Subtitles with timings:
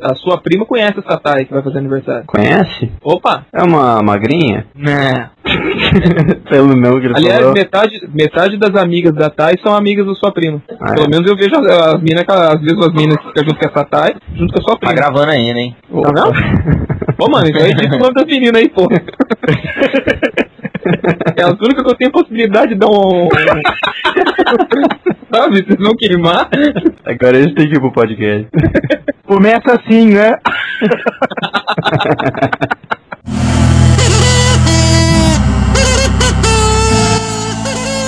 [0.00, 2.24] A sua prima conhece a Satai que vai fazer aniversário.
[2.26, 2.90] Conhece?
[3.02, 3.44] Opa!
[3.52, 4.64] É uma magrinha?
[4.74, 5.28] Né.
[6.48, 7.52] Pelo meu que Aliás, falou.
[7.52, 10.62] metade, metade das amigas da Thay são amigas da sua prima.
[10.80, 11.10] Ah, Pelo é.
[11.10, 14.14] menos eu vejo as, as minas, as mesmas minas que ficam junto com essa Thay,
[14.34, 14.94] junto com a sua Tá prima.
[14.94, 15.76] gravando ainda, hein?
[15.90, 16.32] Tá vendo?
[17.22, 18.88] Ô, mano, então edita o nome das meninas aí, pô.
[21.36, 23.28] É as únicas que eu tenho possibilidade de dar um.
[25.32, 25.64] Sabe?
[25.64, 26.48] Vocês vão queimar.
[27.04, 28.48] Agora eles têm que ir pro podcast.
[29.26, 30.38] Começa assim, né?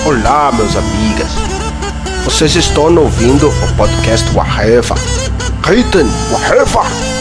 [0.05, 1.29] Olá, meus amigas.
[2.23, 4.95] Vocês estão ouvindo o podcast Waheva.
[5.63, 7.14] Ritten Waheva.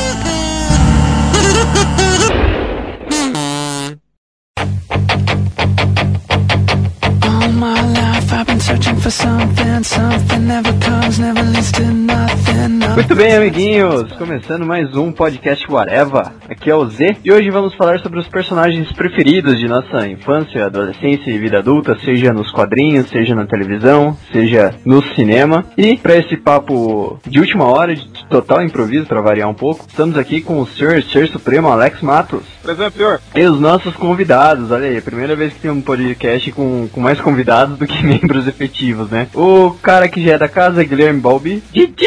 [12.95, 14.11] Muito bem, amiguinhos.
[14.13, 16.29] Começando mais um podcast Whatever.
[16.49, 17.19] Aqui é o Z.
[17.23, 21.99] E hoje vamos falar sobre os personagens preferidos de nossa infância, adolescência e vida adulta,
[22.03, 25.67] seja nos quadrinhos, seja na televisão, seja no cinema.
[25.77, 30.17] E para esse papo de última hora, de total improviso, para variar um pouco, estamos
[30.17, 31.03] aqui com o Sr.
[31.03, 32.55] Ser Supremo Alex Matos.
[32.63, 33.21] Presente, senhor.
[33.35, 37.21] E os nossos convidados, olha aí, primeira vez que tem um podcast com, com mais
[37.21, 39.29] convidados do que membros efetivos, né?
[39.35, 41.63] O cara que já é da casa, Guilherme Balbi.
[41.73, 42.07] Didi!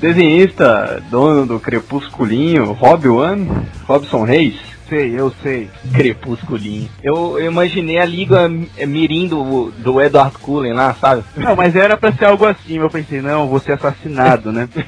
[0.00, 3.48] Desenhista, dono do Crepusculinho, Rob One,
[3.86, 4.75] Robson Reis.
[4.88, 5.68] Sei, eu sei.
[5.92, 6.88] Crepusculinho.
[7.02, 8.48] Eu, eu imaginei a liga
[8.86, 11.24] mirim do, do Edward Cullen lá, sabe?
[11.36, 12.78] Não, mas era pra ser algo assim.
[12.78, 14.68] Eu pensei, não, vou ser assassinado, né?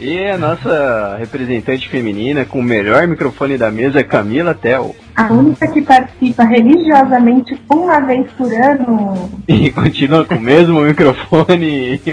[0.00, 4.94] E a nossa representante feminina com o melhor microfone da mesa, Camila Tel.
[5.16, 9.28] A única que participa religiosamente uma vez por ano.
[9.48, 12.00] E continua com o mesmo microfone.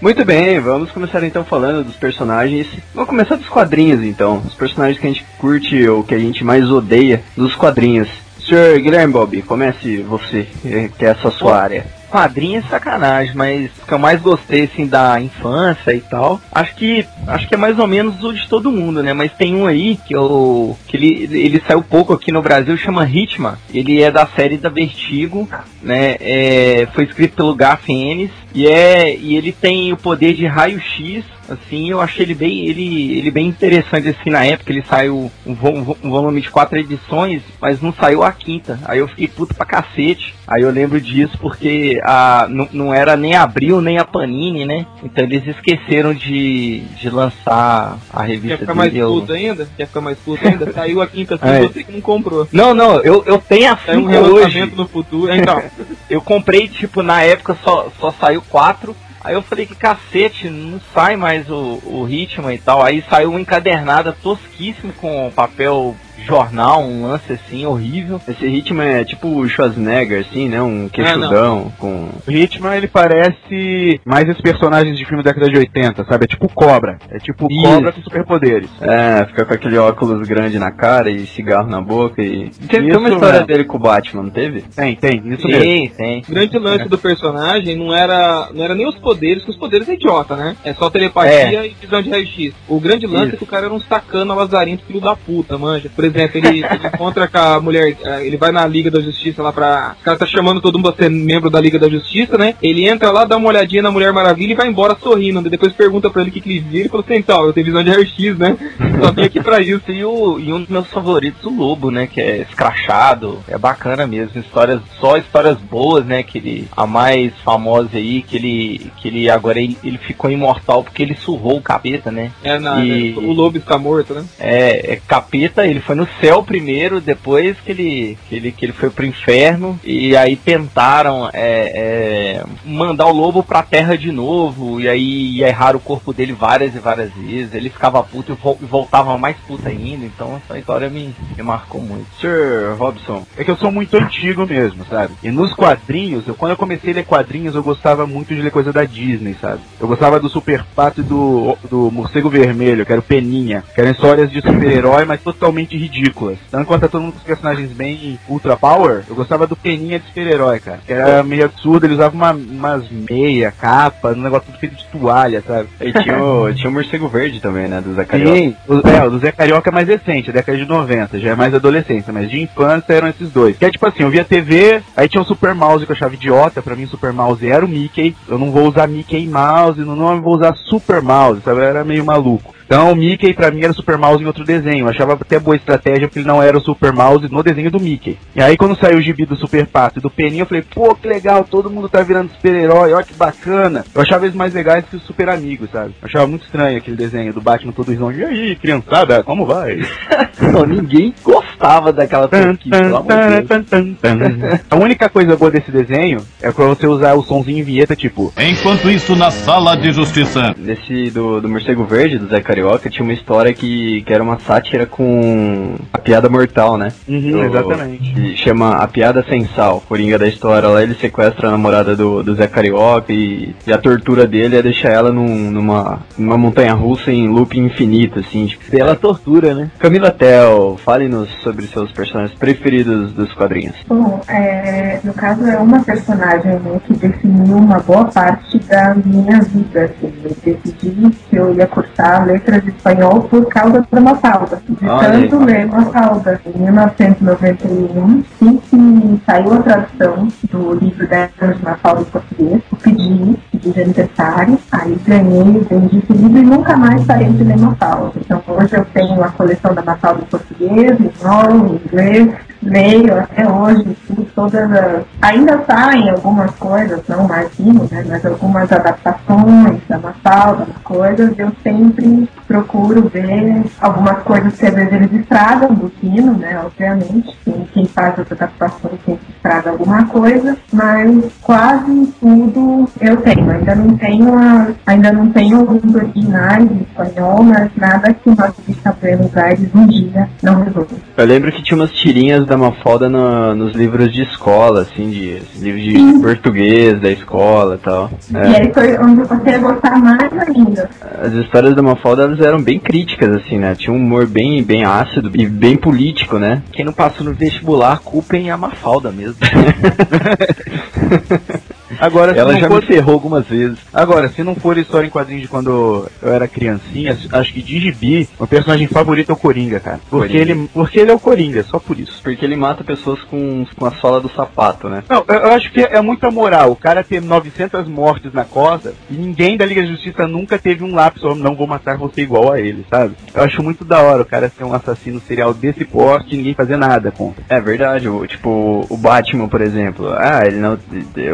[0.00, 0.08] Ui!
[0.08, 2.66] Muito bem, vamos começar então falando dos personagens.
[2.94, 4.42] Vamos começar dos quadrinhos então.
[4.46, 8.08] Os personagens que a gente curte ou que a gente mais odeia dos quadrinhos.
[8.48, 8.80] Sr.
[8.80, 11.98] Guilherme Bob, comece você, eh, que é essa sua área.
[12.10, 16.74] Quadrinho é sacanagem, mas o que eu mais gostei assim da infância e tal, acho
[16.74, 19.12] que acho que é mais ou menos o de todo mundo, né?
[19.12, 23.06] Mas tem um aí que eu que ele, ele saiu pouco aqui no Brasil, chama
[23.06, 23.58] Hitman.
[23.72, 25.46] Ele é da série da Vertigo,
[25.82, 26.16] né?
[26.18, 31.24] É, foi escrito pelo Garth Ennis e é e ele tem o poder de raio-x.
[31.48, 34.70] Assim, eu achei ele bem ele ele bem interessante assim na época.
[34.72, 38.78] Ele saiu um, vo- um volume de quatro edições, mas não saiu a quinta.
[38.84, 40.34] Aí eu fiquei puto pra cacete.
[40.46, 44.64] Aí eu lembro disso porque a, não, não era nem a Abril nem a Panini,
[44.66, 44.84] né?
[45.02, 49.04] Então eles esqueceram de, de lançar a Quer revista ficar mais dele.
[49.04, 49.68] Eu- puto ainda?
[49.76, 50.72] Quer ficar mais puto ainda?
[50.72, 51.60] Saiu a quinta assim, É.
[51.60, 52.46] você que não comprou.
[52.52, 54.66] Não, não, eu, eu tenho a Saiu um cinco hoje.
[54.76, 55.34] no futuro.
[55.34, 55.62] Então,
[56.10, 58.96] Eu comprei, tipo, na época só, só saiu quatro.
[59.20, 62.82] Aí eu falei que cacete, não sai mais o, o ritmo e tal.
[62.82, 68.20] Aí saiu uma encadernada tosquíssimo com papel jornal, um lance assim horrível.
[68.28, 70.60] Esse ritmo é tipo o Schwarzenegger, assim, né?
[70.60, 72.08] Um queixudão com.
[72.26, 76.24] O Hitman, ele parece mais esses personagens de filme da década de 80, sabe?
[76.24, 76.98] É tipo Cobra.
[77.10, 77.62] É tipo Isso.
[77.62, 78.70] Cobra com superpoderes.
[78.80, 82.50] É, fica com aquele óculos grande na cara e cigarro na boca e.
[82.68, 83.46] Tem, uma história mesmo.
[83.46, 84.62] dele com o Batman, não teve?
[84.62, 85.96] Tem, tem, isso mesmo.
[85.96, 89.56] Tem, o grande lance do personagem não era, não era nem os poderes, que os
[89.56, 90.56] poderes é idiota, né?
[90.64, 92.54] É só telepatia e visão de raio-x.
[92.68, 93.34] O grande lance Isso.
[93.36, 95.90] é que o cara era um sacana lazarento, filho da puta, manja.
[95.94, 99.42] Por exemplo, ele, ele encontra com a mulher, eh, ele vai na Liga da Justiça
[99.42, 99.96] lá pra.
[100.00, 102.54] O cara tá chamando todo mundo pra ser membro da Liga da Justiça, né?
[102.62, 105.40] Ele entra lá, dá uma olhadinha na Mulher Maravilha e vai embora sorrindo.
[105.48, 106.80] Depois pergunta pra ele o que, que ele viu.
[106.80, 108.56] Ele falou assim: então, eu tenho visão de raio-x, né?
[109.00, 109.90] Só vim aqui pra isso.
[109.90, 112.06] E, o, e um dos meus favoritos, o Lobo, né?
[112.06, 114.38] Que é escrachado, é bacana mesmo.
[114.40, 116.22] Histórias, só histórias boas, né?
[116.22, 120.82] Que ele, a mais famosa aí, que ele, que ele agora ele, ele ficou imortal
[120.84, 122.30] porque ele surrou o capeta, né?
[122.42, 123.22] É, na, E- né?
[123.26, 124.24] O lobo está morto, né?
[124.38, 128.72] É, é capeta, ele foi no céu primeiro, depois que ele, que ele, que ele
[128.72, 134.80] foi pro inferno, e aí tentaram é, é, mandar o lobo pra terra de novo,
[134.80, 138.58] e aí erraram o corpo dele várias e várias vezes, ele ficava puto e vol-
[138.62, 142.06] voltava mais puto ainda, então essa história me, me marcou muito.
[142.20, 142.76] Sr.
[142.78, 143.26] Robson.
[143.36, 145.14] É que eu sou muito antigo mesmo, sabe?
[145.22, 148.52] E nos quadrinhos, eu, quando eu comecei a ler quadrinhos, eu gostava muito de ler
[148.52, 149.60] coisa da Disney, sabe?
[149.80, 153.64] Eu gostava do Super Pato e do, do Morcego Vermelho, que era o Peninha.
[153.74, 156.38] Que eram histórias de super-herói, mas totalmente ridículas.
[156.50, 160.06] Dando conta todo mundo com os personagens bem ultra power, eu gostava do Peninha de
[160.06, 160.80] super-herói, cara.
[160.86, 164.84] Que era meio absurdo, ele usava uma, umas meia, capa, um negócio tudo feito de
[164.86, 165.68] toalha, sabe?
[165.80, 167.80] E tinha o, tinha o morcego verde também, né?
[167.80, 168.36] Do Zé Carioca.
[168.36, 171.34] Sim, o, é, o do Zé Carioca é mais recente, década de 90, já é
[171.34, 173.56] mais adolescência, mas de infância eram esses dois.
[173.56, 176.14] Que é tipo assim, eu via TV, aí tinha o Super Mouse que eu achava
[176.14, 179.80] idiota, pra mim o Super Mouse era o Mickey, eu não vou usar Mickey Mouse,
[179.80, 181.60] no nome eu vou usar Super Mouse, sabe?
[181.60, 182.57] Eu era meio maluco.
[182.68, 184.84] Então o Mickey pra mim era o Super Mouse em outro desenho.
[184.84, 187.80] Eu achava até boa estratégia porque ele não era o Super Mouse no desenho do
[187.80, 188.18] Mickey.
[188.36, 190.94] E aí quando saiu o gibi do Super Pato e do Peninha, eu falei, pô,
[190.94, 193.86] que legal, todo mundo tá virando super-herói, ó que bacana.
[193.94, 195.94] Eu achava eles mais legais que os Super Amigos, sabe?
[196.02, 198.18] Eu achava muito estranho aquele desenho do Batman todo risonho.
[198.18, 199.80] E aí, criançada, como vai?
[200.52, 204.60] Não, ninguém gostava daquela franquia, pelo amor de Deus.
[204.70, 208.32] A única coisa boa desse desenho é pra você usar o sonzinho em vinheta, tipo,
[208.36, 210.54] Enquanto isso, na sala de justiça.
[210.56, 214.38] Desse do, do morcego verde, do Zé Carioca, tinha uma história que, que era uma
[214.40, 216.88] sátira com a piada mortal, né?
[217.08, 218.12] Uhum, exatamente.
[218.12, 219.82] que chama A Piada Sem Sal.
[219.88, 223.78] Coringa da história lá, ele sequestra a namorada do, do Zé Carioca e, e a
[223.78, 228.46] tortura dele é deixar ela num- numa, numa montanha russa em loop infinito, assim.
[228.46, 229.70] Tipo, Pela tortura, né?
[229.78, 233.76] Camila Tel, fale-nos sobre seus personagens preferidos dos quadrinhos.
[233.86, 239.40] Bom, é, no caso é uma personagem né, que definiu uma boa parte da minha
[239.42, 239.84] vida.
[239.84, 240.12] Assim.
[240.24, 244.60] Eu decidi que eu ia cursar letras de espanhol por causa da Mafalda.
[244.68, 245.28] De Olha aí.
[245.28, 246.40] tanto ler Mafalda.
[246.46, 252.78] Em 1991, assim que saiu a tradução do livro dela de Mafalda em português, eu
[252.82, 258.12] pedi, de aniversário, aí ganhei, vendi esse livro e nunca mais parei de ler Mafalda.
[258.16, 263.18] Então hoje eu tenho a coleção da Mafalda em português, em espanhol, em inglês, leio
[263.18, 263.96] até hoje,
[264.34, 265.04] todas as...
[265.22, 272.28] Ainda saem algumas coisas, não Marquinhos, né, mas algumas adaptações da Mafalda, coisas, eu sempre
[272.48, 277.84] procuro ver algumas coisas que às vezes eles estragam do Kino, né, obviamente, quem, quem
[277.84, 284.34] faz as adaptações sempre estraga alguma coisa, mas quase tudo eu tenho, ainda não tenho
[284.38, 289.68] a, ainda não tenho alguns originais em espanhol, mas nada que nós está Buenos Aires
[289.74, 290.88] um dia não resolva.
[291.16, 295.42] Eu lembro que tinha umas tirinhas da Mafalda no- nos livros de escola, assim, de
[295.56, 298.10] livros de português da escola e tal.
[298.32, 300.88] E É, aí foi onde eu passei a gostar mais ainda.
[301.22, 303.74] as histórias da Mafalda eram bem críticas, assim, né?
[303.74, 306.62] Tinha um humor bem, bem ácido e bem político, né?
[306.72, 309.38] Quem não passou no vestibular, culpem a Mafalda mesmo.
[311.98, 313.78] Agora, Ela já for- me ferrou algumas vezes.
[313.92, 317.78] Agora, se não for história em quadrinhos de quando eu era criancinha, acho que de
[317.80, 320.00] gibi, meu personagem favorito é o Coringa, cara.
[320.10, 320.52] Porque Coringa.
[320.52, 322.20] ele, porque ele é o Coringa, só por isso.
[322.22, 325.02] Porque ele mata pessoas com, com a sola do sapato, né?
[325.08, 326.72] Não, eu, eu acho que é muita moral.
[326.72, 330.84] O cara ter 900 mortes na costa e ninguém da Liga da Justiça nunca teve
[330.84, 333.14] um lápis, ó, não vou matar você igual a ele, sabe?
[333.34, 336.54] Eu acho muito da hora o cara ser um assassino serial desse porte e ninguém
[336.54, 337.42] fazer nada contra.
[337.48, 340.12] É verdade, o, tipo, o Batman, por exemplo.
[340.16, 340.78] Ah, ele não.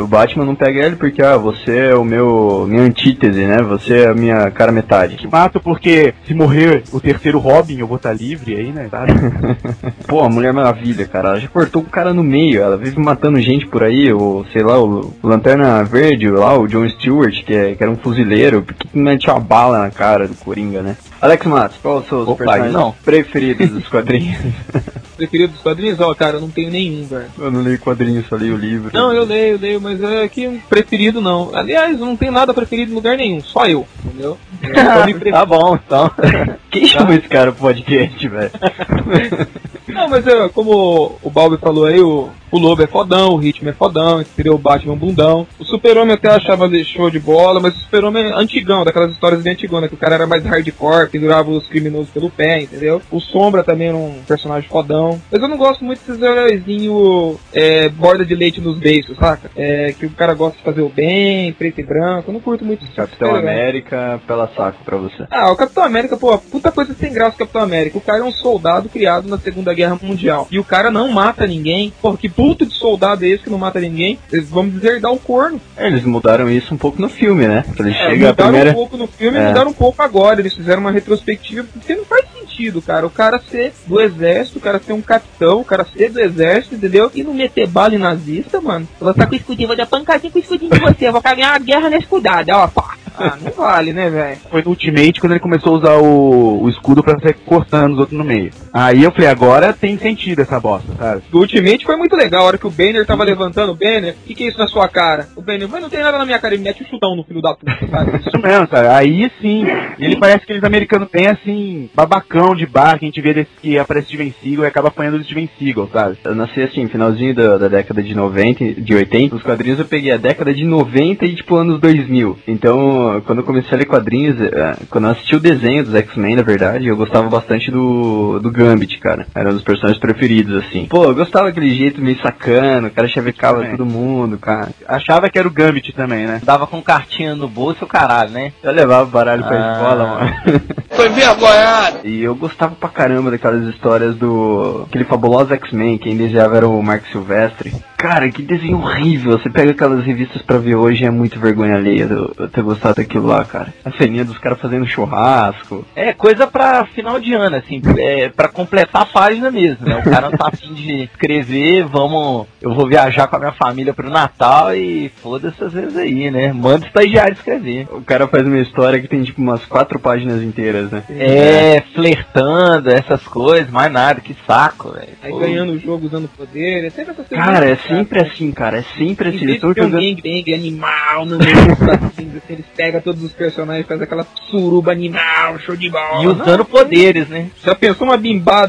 [0.02, 2.66] O Batman não pega ele porque, ah, você é o meu.
[2.68, 3.62] minha antítese, né?
[3.62, 5.16] Você é a minha cara metade.
[5.16, 8.88] Que mato porque se morrer o terceiro Robin eu vou estar livre aí, né?
[8.90, 9.12] Sabe?
[10.06, 13.40] Pô, a Mulher Maravilha, cara, ela já cortou o cara no meio, ela vive matando
[13.40, 17.74] gente por aí, o, sei lá, o, Lanterna Verde, lá, o John Stewart, que, é,
[17.74, 20.96] que era um fuzileiro, porque que mete uma bala na cara do Coringa, né?
[21.20, 22.94] Alex Matos, qual os seus Opa, personagens não.
[23.04, 24.36] preferidos dos quadrinhos?
[25.16, 26.00] Preferido dos quadrinhos?
[26.00, 27.26] Ó, cara, eu não tenho nenhum, velho.
[27.38, 28.90] eu não leio quadrinhos, só leio o livro.
[28.92, 31.54] Não, eu leio, leio, mas é que preferido não.
[31.54, 34.38] Aliás, eu não tenho nada preferido em lugar nenhum, só eu, entendeu?
[34.64, 36.10] Eu só me tá bom, então.
[36.70, 38.50] Quem chama esse cara pro podcast, velho?
[39.86, 43.68] Não, mas é, como o Balbi falou aí, o, o Lobo é fodão, o Ritmo
[43.68, 44.54] é fodão, entendeu?
[44.54, 45.46] O Batman é um bundão.
[45.58, 49.52] O Super-Homem até achava show de bola, mas o Super-Homem é antigão, daquelas histórias bem
[49.52, 53.02] antigonas, que o cara era mais hardcore, pendurava os criminosos pelo pé, entendeu?
[53.10, 55.03] O Sombra também era um personagem fodão.
[55.30, 59.50] Mas eu não gosto muito desses heróizinhos é, borda de leite nos beiços, saca?
[59.56, 62.30] É, que o cara gosta de fazer o bem, preto e branco.
[62.30, 62.94] Eu não curto muito isso.
[62.94, 63.52] Capitão Tá ligado?
[63.52, 65.24] América, pela saco pra você.
[65.30, 67.98] Ah, o Capitão América, pô, puta coisa sem graça o Capitão América.
[67.98, 70.46] O cara é um soldado criado na Segunda Guerra Mundial.
[70.50, 71.92] E o cara não mata ninguém.
[72.00, 74.18] Pô, que puto de soldado é esse que não mata ninguém?
[74.32, 75.60] Eles vão dizer dar o corno.
[75.76, 77.64] É, eles mudaram isso um pouco no filme, né?
[77.78, 78.70] Ele É, chega mudaram primeira.
[78.70, 79.42] um pouco no filme É.
[79.42, 80.40] e mudaram um pouco agora.
[80.40, 83.06] Eles fizeram uma retrospectiva, porque não faz sentido, cara.
[83.06, 86.74] O cara ser do exército, o cara ser um capitão, o cara ser do exército,
[86.74, 87.10] entendeu?
[87.14, 88.88] E não meter bala em nazista, mano.
[89.00, 91.08] Ela tá com o escudinho, vou dar pancadinha com o escudinho de você.
[91.08, 92.94] Eu vou caminhar a guerra nesse cuidado, ó, pá.
[93.16, 94.38] Ah, não vale, né, velho?
[94.50, 97.98] Foi no Ultimate quando ele começou a usar o, o escudo pra sair cortando os
[98.00, 98.50] outros no meio.
[98.74, 101.22] Aí eu falei, agora tem sentido essa bosta, sabe?
[101.30, 104.26] Do Ultimate foi muito legal, a hora que o Banner tava levantando o Banner, o
[104.26, 105.28] que, que é isso na sua cara?
[105.36, 107.40] O Banner, mas não tem nada na minha cara, ele mete um chutão no filho
[107.40, 108.18] da puta, sabe?
[108.26, 108.96] Isso mesmo, cara.
[108.96, 109.64] Aí sim,
[109.96, 113.78] ele parece aqueles americanos bem assim, babacão de bar, que a gente vê desse que
[113.78, 116.18] aparece Steven Seagal e acaba apanhando do Steven Seagal, sabe?
[116.24, 119.36] Eu nasci assim, finalzinho da, da década de 90, de 80.
[119.36, 122.38] Os quadrinhos eu peguei a década de 90 e tipo anos 2000.
[122.48, 126.36] Então, quando eu comecei a ler quadrinhos, eh, quando eu assisti o desenho dos X-Men,
[126.36, 129.26] na verdade, eu gostava bastante do, do Gambit, cara.
[129.34, 130.86] Era um dos personagens preferidos, assim.
[130.86, 133.70] Pô, eu gostava daquele jeito meio sacano, o cara chavecava Também.
[133.76, 134.68] todo mundo, cara.
[134.88, 136.40] Achava que era o Gambit também, né?
[136.42, 138.52] Dava com cartinha no bolso, o caralho, né?
[138.62, 139.72] Eu levava o baralho pra Ah.
[139.72, 140.60] escola, mano.
[140.90, 141.98] Foi vergonhado.
[142.04, 144.84] E eu gostava pra caramba daquelas histórias do.
[144.88, 147.72] aquele fabuloso X-Men, quem desenhava era o Mark Silvestre.
[147.96, 149.38] Cara, que desenho horrível.
[149.38, 152.96] Você pega aquelas revistas pra ver hoje é muito vergonha alheia eu, eu ter gostado
[152.96, 153.72] daquilo lá, cara.
[153.82, 155.84] A ceninha dos caras fazendo churrasco.
[155.96, 159.96] É coisa pra final de ano, assim, é pra completar a página mesmo, né?
[159.98, 162.46] O cara não tá afim de escrever, vamos.
[162.62, 166.52] Eu vou viajar com a minha família pro Natal e foda-se às vezes aí, né?
[166.52, 167.86] Manda o estagiário escrever.
[167.90, 171.02] O cara faz uma história que tem tipo umas quatro páginas inteiras, né?
[171.10, 175.08] É, flertando, essas coisas, mais nada, que saco, velho.
[175.22, 175.38] Aí Pô.
[175.38, 177.44] ganhando o jogo usando poder, é sempre essas coisas.
[177.44, 177.96] Cara, é chatas.
[177.96, 178.78] sempre assim, cara.
[178.78, 179.42] É sempre assim.
[179.42, 180.02] Eles estão de ter um jogando.
[180.02, 185.58] gangbang animal no meio dos assim, eles pegam todos os personagens, faz aquela suruba animal,
[185.58, 186.22] show de bola.
[186.22, 187.50] E usando poderes, né?
[187.64, 188.16] Já pensou uma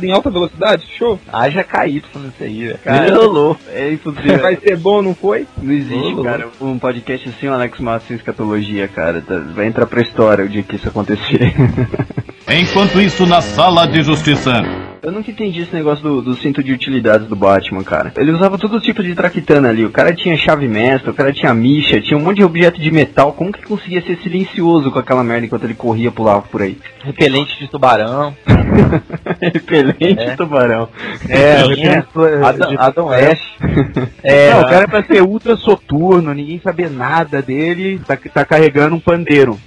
[0.05, 0.85] em alta velocidade?
[0.97, 1.19] Show.
[1.31, 2.79] Haja KY nisso aí, velho.
[2.83, 3.57] Cara, rolou.
[3.73, 4.39] É impossível.
[4.39, 5.45] Vai ser bom, não foi?
[5.61, 9.21] Não existe, cara, um podcast assim, o Alex Massa em escatologia, cara.
[9.21, 11.53] Tá- Vai entrar pra história o dia que isso acontecer.
[12.47, 14.61] Enquanto isso, na sala de justiça.
[15.05, 18.11] Eu nunca entendi esse negócio do, do cinto de utilidades do Batman, cara.
[18.17, 19.85] Ele usava todo tipo de traquitana ali.
[19.85, 22.89] O cara tinha chave mestra, o cara tinha micha, tinha um monte de objeto de
[22.89, 23.31] metal.
[23.33, 26.77] Como que conseguia ser silencioso com aquela merda enquanto ele corria e pulava por aí?
[27.03, 28.35] Repelente de tubarão.
[29.39, 30.35] Repelente É.
[30.35, 30.89] tubarão.
[31.29, 31.57] É,
[32.43, 33.43] Adam, de- Adam West.
[34.23, 38.43] É, não, o cara é pra ser ultra soturno, ninguém saber nada dele, tá, tá
[38.43, 39.57] carregando um pandeiro.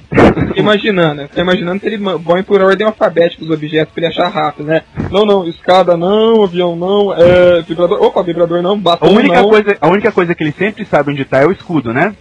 [0.57, 1.27] Imaginando, né?
[1.29, 4.83] Fiquei imaginando se ele põe por ordem alfabética os objetos pra ele achar rápido, né?
[5.11, 9.49] Não, não, escada não, avião não, é, vibrador, opa, vibrador não, A batom única, não.
[9.49, 12.15] coisa, a única coisa que ele sempre sabe onde tá é o escudo, né?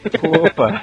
[0.43, 0.81] Opa!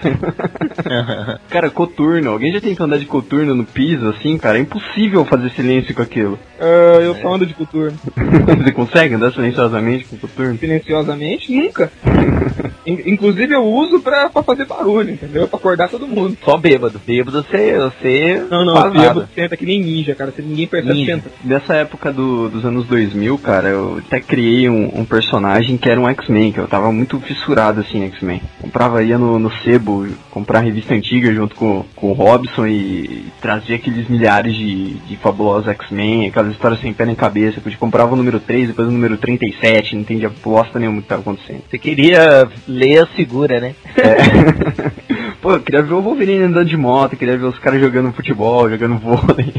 [1.48, 2.30] cara, coturno.
[2.30, 4.58] Alguém já tentou andar de coturno no piso assim, cara?
[4.58, 6.38] É impossível fazer silêncio com aquilo.
[6.60, 7.96] Ah, eu só ando de coturno.
[8.64, 10.58] Você consegue andar silenciosamente com coturno?
[10.58, 11.90] Silenciosamente, nunca.
[12.86, 15.48] In- Inclusive eu uso pra, pra fazer barulho, entendeu?
[15.48, 16.36] Pra acordar todo mundo.
[16.44, 17.00] Só bêbado.
[17.06, 17.78] Bêbado você.
[17.78, 20.30] você Não, não, bêbado senta que nem ninja, cara.
[20.32, 21.14] Se ninguém percebe, Ninja.
[21.16, 21.30] senta.
[21.42, 26.00] Dessa época do- dos anos 2000, cara, eu até criei um, um personagem que era
[26.00, 28.40] um X-Men, que eu tava muito fissurado assim em X-Men.
[28.60, 33.76] Comprava, ia no, no sebo, comprar revista antiga junto com, com o Robson e, trazia
[33.76, 37.60] aqueles milhares de, de fabulosos X-Men, aquelas histórias sem pé nem cabeça.
[37.64, 41.08] Eu comprava o número 3, depois o número 37, não entendia bosta nenhuma o que
[41.08, 41.62] tava acontecendo.
[41.68, 43.74] Você queria ler a segura, né?
[43.96, 45.34] É.
[45.42, 48.70] Pô, eu queria ver o Wolverine andando de moto, queria ver os caras jogando futebol,
[48.70, 49.52] jogando vôlei.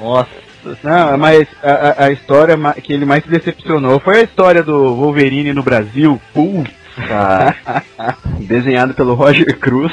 [0.00, 0.49] Nossa.
[0.82, 5.52] Não, mas a, a- história que ele mais se decepcionou foi a história do Wolverine
[5.52, 6.20] no Brasil.
[6.34, 7.56] Putz, cara.
[8.40, 9.92] Desenhado pelo Roger Cruz.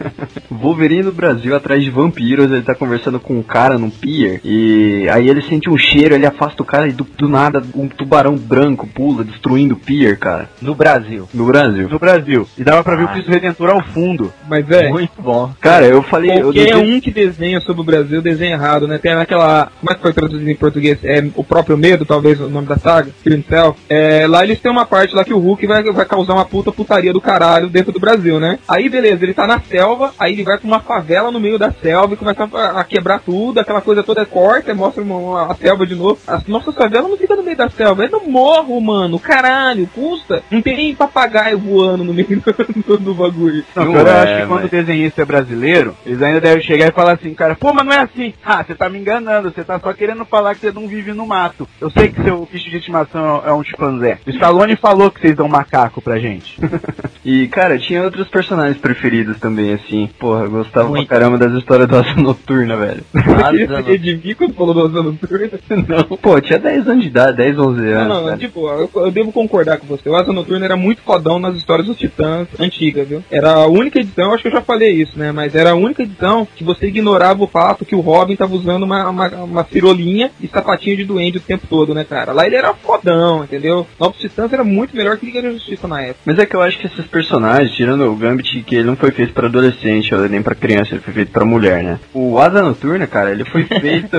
[0.50, 4.40] Wolverine no Brasil atrás de vampiros, ele tá conversando com um cara num pier.
[4.44, 7.88] E aí ele sente um cheiro, ele afasta o cara e do, do nada um
[7.88, 10.48] tubarão branco pula, destruindo o pier, cara.
[10.60, 11.28] No Brasil.
[11.32, 11.88] No Brasil.
[11.88, 12.48] No Brasil.
[12.58, 14.32] E dava pra ver o Cristo Redentor ao fundo.
[14.48, 14.88] Mas é.
[14.88, 15.52] Muito bom.
[15.60, 16.30] Cara, eu falei.
[16.32, 18.98] Eu Qualquer desenho- um que desenha sobre o Brasil desenha errado, né?
[18.98, 19.70] Tem aquela.
[19.80, 20.98] Como é que foi traduzido em português?
[21.04, 23.74] É o próprio medo, talvez, o nome da saga, Fear.
[23.88, 26.70] É, lá eles têm uma parte lá que o Hulk vai, vai causar uma puta
[26.72, 28.58] putaria do caralho dentro do Brasil, né?
[28.68, 31.70] Aí beleza, ele tá na selva, aí ele vai pra uma favela no meio da
[31.72, 35.54] selva e começa a, a quebrar tudo, aquela coisa toda corta, mostra uma, uma- a
[35.54, 36.18] selva de novo.
[36.26, 39.18] As nossas favelas não ficam no meio da selva, é no morro, mano.
[39.18, 40.42] Caralho, custa.
[40.50, 42.42] Não tem papagaio voando no meio
[42.86, 43.64] do, do bagulho.
[43.74, 46.62] Não, Não cara, eu é, acho que quando o desenhista é brasileiro, eles ainda devem
[46.62, 48.32] chegar e falar assim, cara, pô, mas não é assim.
[48.46, 51.26] Ah, você tá me enganando, você tá só querendo falar que você não vive no
[51.26, 51.66] mato.
[51.80, 54.18] Eu sei que seu bicho de estimação é um chimpanzé.
[54.26, 56.23] O Stallone falou que vocês dão macaco pra gente.
[57.24, 60.10] E, cara, tinha outros personagens preferidos também, assim.
[60.18, 61.06] Porra, eu gostava Muito.
[61.06, 63.02] pra caramba das histórias do Asa Noturna, velho.
[63.14, 65.50] Eu fiquei de mim quando falou do Asa Noturna.
[65.88, 68.08] Não, pô, eu tinha 10 anos de idade, 10, 11 Não, anos.
[68.08, 68.36] não, cara.
[68.36, 70.06] tipo, eu, eu devo concordar com você.
[70.06, 73.24] O Asa Noturna era muito fodão nas histórias dos Titãs antigas, viu?
[73.30, 75.32] Era a única edição, acho que eu já falei isso, né?
[75.32, 78.82] Mas era a única edição que você ignorava o fato que o Robin tava usando
[78.82, 82.32] uma, uma, uma cirolinha e sapatinho de duende o tempo todo, né, cara?
[82.32, 83.86] Lá ele era fodão, entendeu?
[83.98, 86.13] Novos Titãs era muito melhor que Liga da Justiça na época.
[86.14, 86.24] Época.
[86.24, 89.10] Mas é que eu acho que esses personagens, tirando o Gambit, que ele não foi
[89.10, 91.98] feito pra adolescente, ou nem pra criança, ele foi feito pra mulher, né?
[92.12, 94.16] O Asa Noturna, cara, ele foi feito.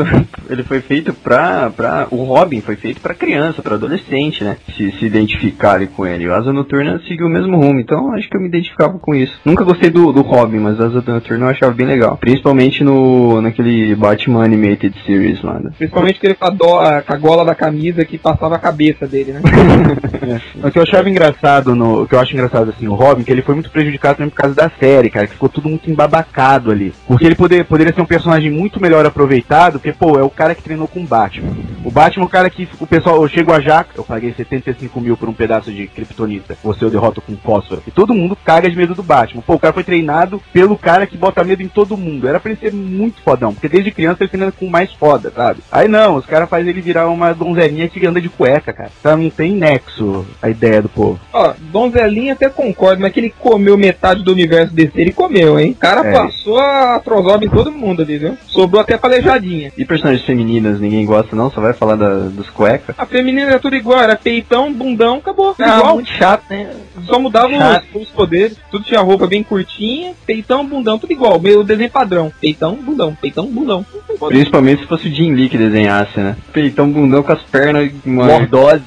[0.49, 2.07] ele foi feito pra, pra.
[2.11, 4.57] O Robin foi feito pra criança, pra adolescente, né?
[4.75, 6.27] Se, se identificarem com ele.
[6.27, 9.39] O Asa Noturna seguiu o mesmo rumo, então acho que eu me identificava com isso.
[9.45, 12.17] Nunca gostei do, do Robin, mas o Asa Noturna eu achava bem legal.
[12.17, 15.59] Principalmente no naquele Batman Animated Series lá.
[15.59, 15.71] né?
[15.77, 19.41] Principalmente que ele com a, gola da camisa que passava a cabeça dele, né?
[20.63, 21.84] O que eu achava engraçado no.
[21.85, 24.37] O que eu acho engraçado assim, o Robin, que ele foi muito prejudicado também por
[24.37, 26.93] causa da série, cara, que ficou tudo muito embabacado ali.
[27.07, 30.55] Porque ele poder, poderia ser um personagem muito melhor aproveitado, porque, pô, é o cara
[30.55, 31.53] que treinou com o Batman.
[31.83, 34.99] O Batman é o cara que o pessoal, eu chego a Jaca, eu paguei 75
[34.99, 36.57] mil por um pedaço de kryptonita.
[36.63, 37.83] Você eu derroto com fósforo.
[37.85, 39.41] E todo mundo caga de medo do Batman.
[39.41, 42.27] Pô, o cara foi treinado pelo cara que bota medo em todo mundo.
[42.27, 45.61] Era pra ele ser muito fodão, porque desde criança ele treina com mais foda, sabe?
[45.71, 48.91] Aí não, os caras fazem ele virar uma donzelinha que anda de cueca, cara.
[48.99, 51.19] Então não tem nexo a ideia do povo.
[51.31, 55.71] Ó, Donzelinha até concordo, mas que ele comeu metade do universo desse, ele comeu, hein?
[55.71, 56.11] O cara É.
[56.13, 58.37] passou a trozoba em todo mundo ali, viu?
[58.47, 59.73] Sobrou até palejadinha.
[59.77, 62.95] E personagens femininas ninguém gosta não, só vai falar da, dos cuecas.
[62.97, 65.53] A feminina era tudo igual, era peitão, bundão, acabou.
[65.53, 65.95] Tudo Ah, igual.
[65.95, 66.69] muito chato, né?
[67.07, 67.49] Só mudava
[67.93, 72.31] os, os poderes, tudo tinha roupa bem curtinha, peitão, bundão, tudo igual, meio desenho padrão.
[72.39, 73.85] Peitão, bundão, peitão, bundão.
[74.29, 76.37] Principalmente se fosse o Jim Lee que desenhasse, né?
[76.53, 78.25] Peitão bundão com as pernas uma...
[78.45, 78.81] Lordose.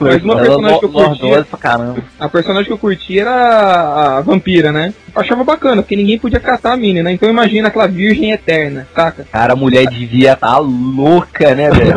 [0.00, 2.02] Mas uma personagem que eu curtia, caramba.
[2.18, 4.94] a personagem que eu curtia era a vampira, né?
[5.14, 7.12] Eu achava bacana, porque ninguém podia catar a mina, né?
[7.12, 9.26] Então imagina aquela virgem eterna, saca?
[9.30, 11.94] Cara, a mulher devia tá louca, né, velho?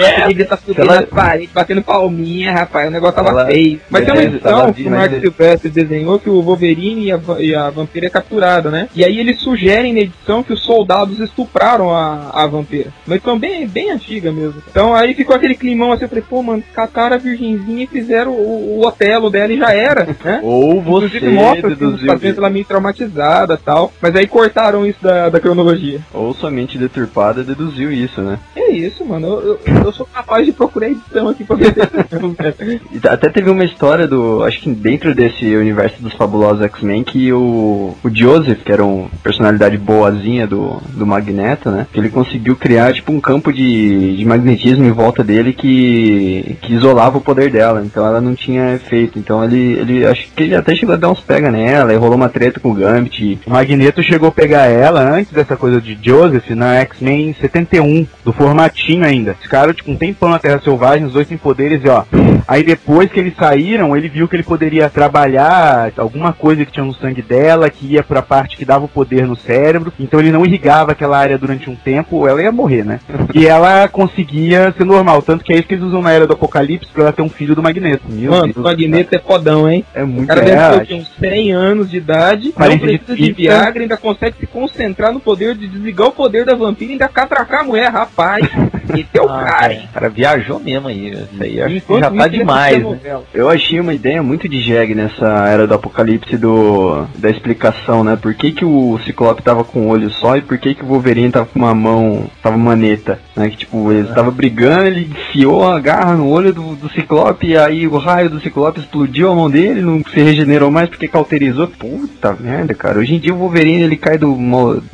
[0.00, 3.80] É, devia estar subindo ela- nas paredes, batendo palminha, rapaz, o negócio tava Ela- feio.
[3.90, 7.12] Mas tem uma É, edição que o mas- Mark Silvestre desenhou que o Wolverine e
[7.12, 8.88] a, e a vampira é capturada, né?
[8.94, 12.90] E aí eles sugerem na edição que os soldados estupraram a, a vampira.
[13.06, 14.62] Uma edição bem, bem antiga mesmo.
[14.70, 18.32] Então aí ficou aquele climão assim, eu falei, pô, mano, cataram a virgenzinha e fizeram
[18.32, 20.40] o, o otelo dela e já era, né?
[20.42, 22.12] Ou você Inclusive mostra os deduziu
[22.44, 23.92] ela meio traumatizada e tal.
[24.00, 26.00] Mas aí cortaram isso da, da cronologia.
[26.12, 28.38] Ou somente deturpada deduziu isso, né?
[28.54, 29.26] É isso, mano.
[29.26, 31.74] Eu, eu, eu sou capaz de procurar edição aqui pra ver
[33.08, 34.42] Até teve uma história do.
[34.44, 39.08] Acho que dentro desse universo dos fabulosos X-Men que o, o Joseph, que era uma
[39.22, 41.86] personalidade boazinha do, do Magneto, né?
[41.92, 46.74] Que ele conseguiu criar tipo um campo de, de magnetismo em volta dele que, que
[46.74, 47.82] isolava o poder dela.
[47.84, 49.18] Então ela não tinha efeito.
[49.18, 52.16] Então ele, ele acho que ele até chegou a dar uns pega nela e rolou
[52.16, 53.38] uma treta com o Gambit.
[53.46, 58.32] O Magneto chegou a pegar ela antes dessa coisa de Joseph na X-Men 71, do
[58.32, 59.36] formatinho ainda.
[59.40, 62.02] Esse cara, tipo, um tempão na Terra Selvagem, os dois têm poderes e ó.
[62.46, 66.84] Aí depois que eles saíram, ele viu que ele poderia trabalhar alguma coisa que tinha
[66.84, 69.92] no sangue dela, que ia pra parte que dava o poder no cérebro.
[69.98, 73.00] Então ele não irrigava aquela área durante um tempo, ela ia morrer, né?
[73.32, 75.22] E ela conseguia ser normal.
[75.22, 77.28] Tanto que é isso que eles usam na era do Apocalipse pra ela ter um
[77.28, 78.02] filho do Magneto.
[78.08, 79.84] Meu Mano, Deus o Magneto é fodão, hein?
[79.94, 82.98] É O muito cara É, deve ter uns 100 anos de idade, não Aparência de
[82.98, 83.36] precisa de fita.
[83.36, 87.08] Viagra, ainda consegue se concentrar no poder de desligar o poder da vampira e ainda
[87.08, 88.46] catracar a mulher, rapaz.
[88.92, 89.88] Esse é o Ah, cara, hein?
[89.90, 91.10] O cara viajou mesmo aí.
[91.10, 93.20] Isso aí acho que já tá ele demais, né?
[93.32, 98.16] Eu achei uma ideia muito de jegue nessa era do apocalipse do da explicação, né?
[98.20, 100.86] Por que, que o Ciclope tava com um olho só e por que, que o
[100.86, 103.48] Wolverine tava com uma mão, tava maneta, né?
[103.48, 107.56] Que tipo, eles tava brigando, ele enfiou a garra no olho do, do Ciclope e
[107.56, 111.68] aí o raio do Ciclope explodiu a mão dele, não se regenerou mais porque cauterizou.
[111.68, 112.98] Puta merda, cara.
[112.98, 114.36] Hoje em dia o Wolverine ele cai do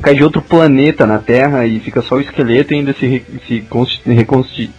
[0.01, 3.61] cai de outro planeta na Terra e fica só o esqueleto e ainda se, se
[3.61, 4.69] consti- reconsti...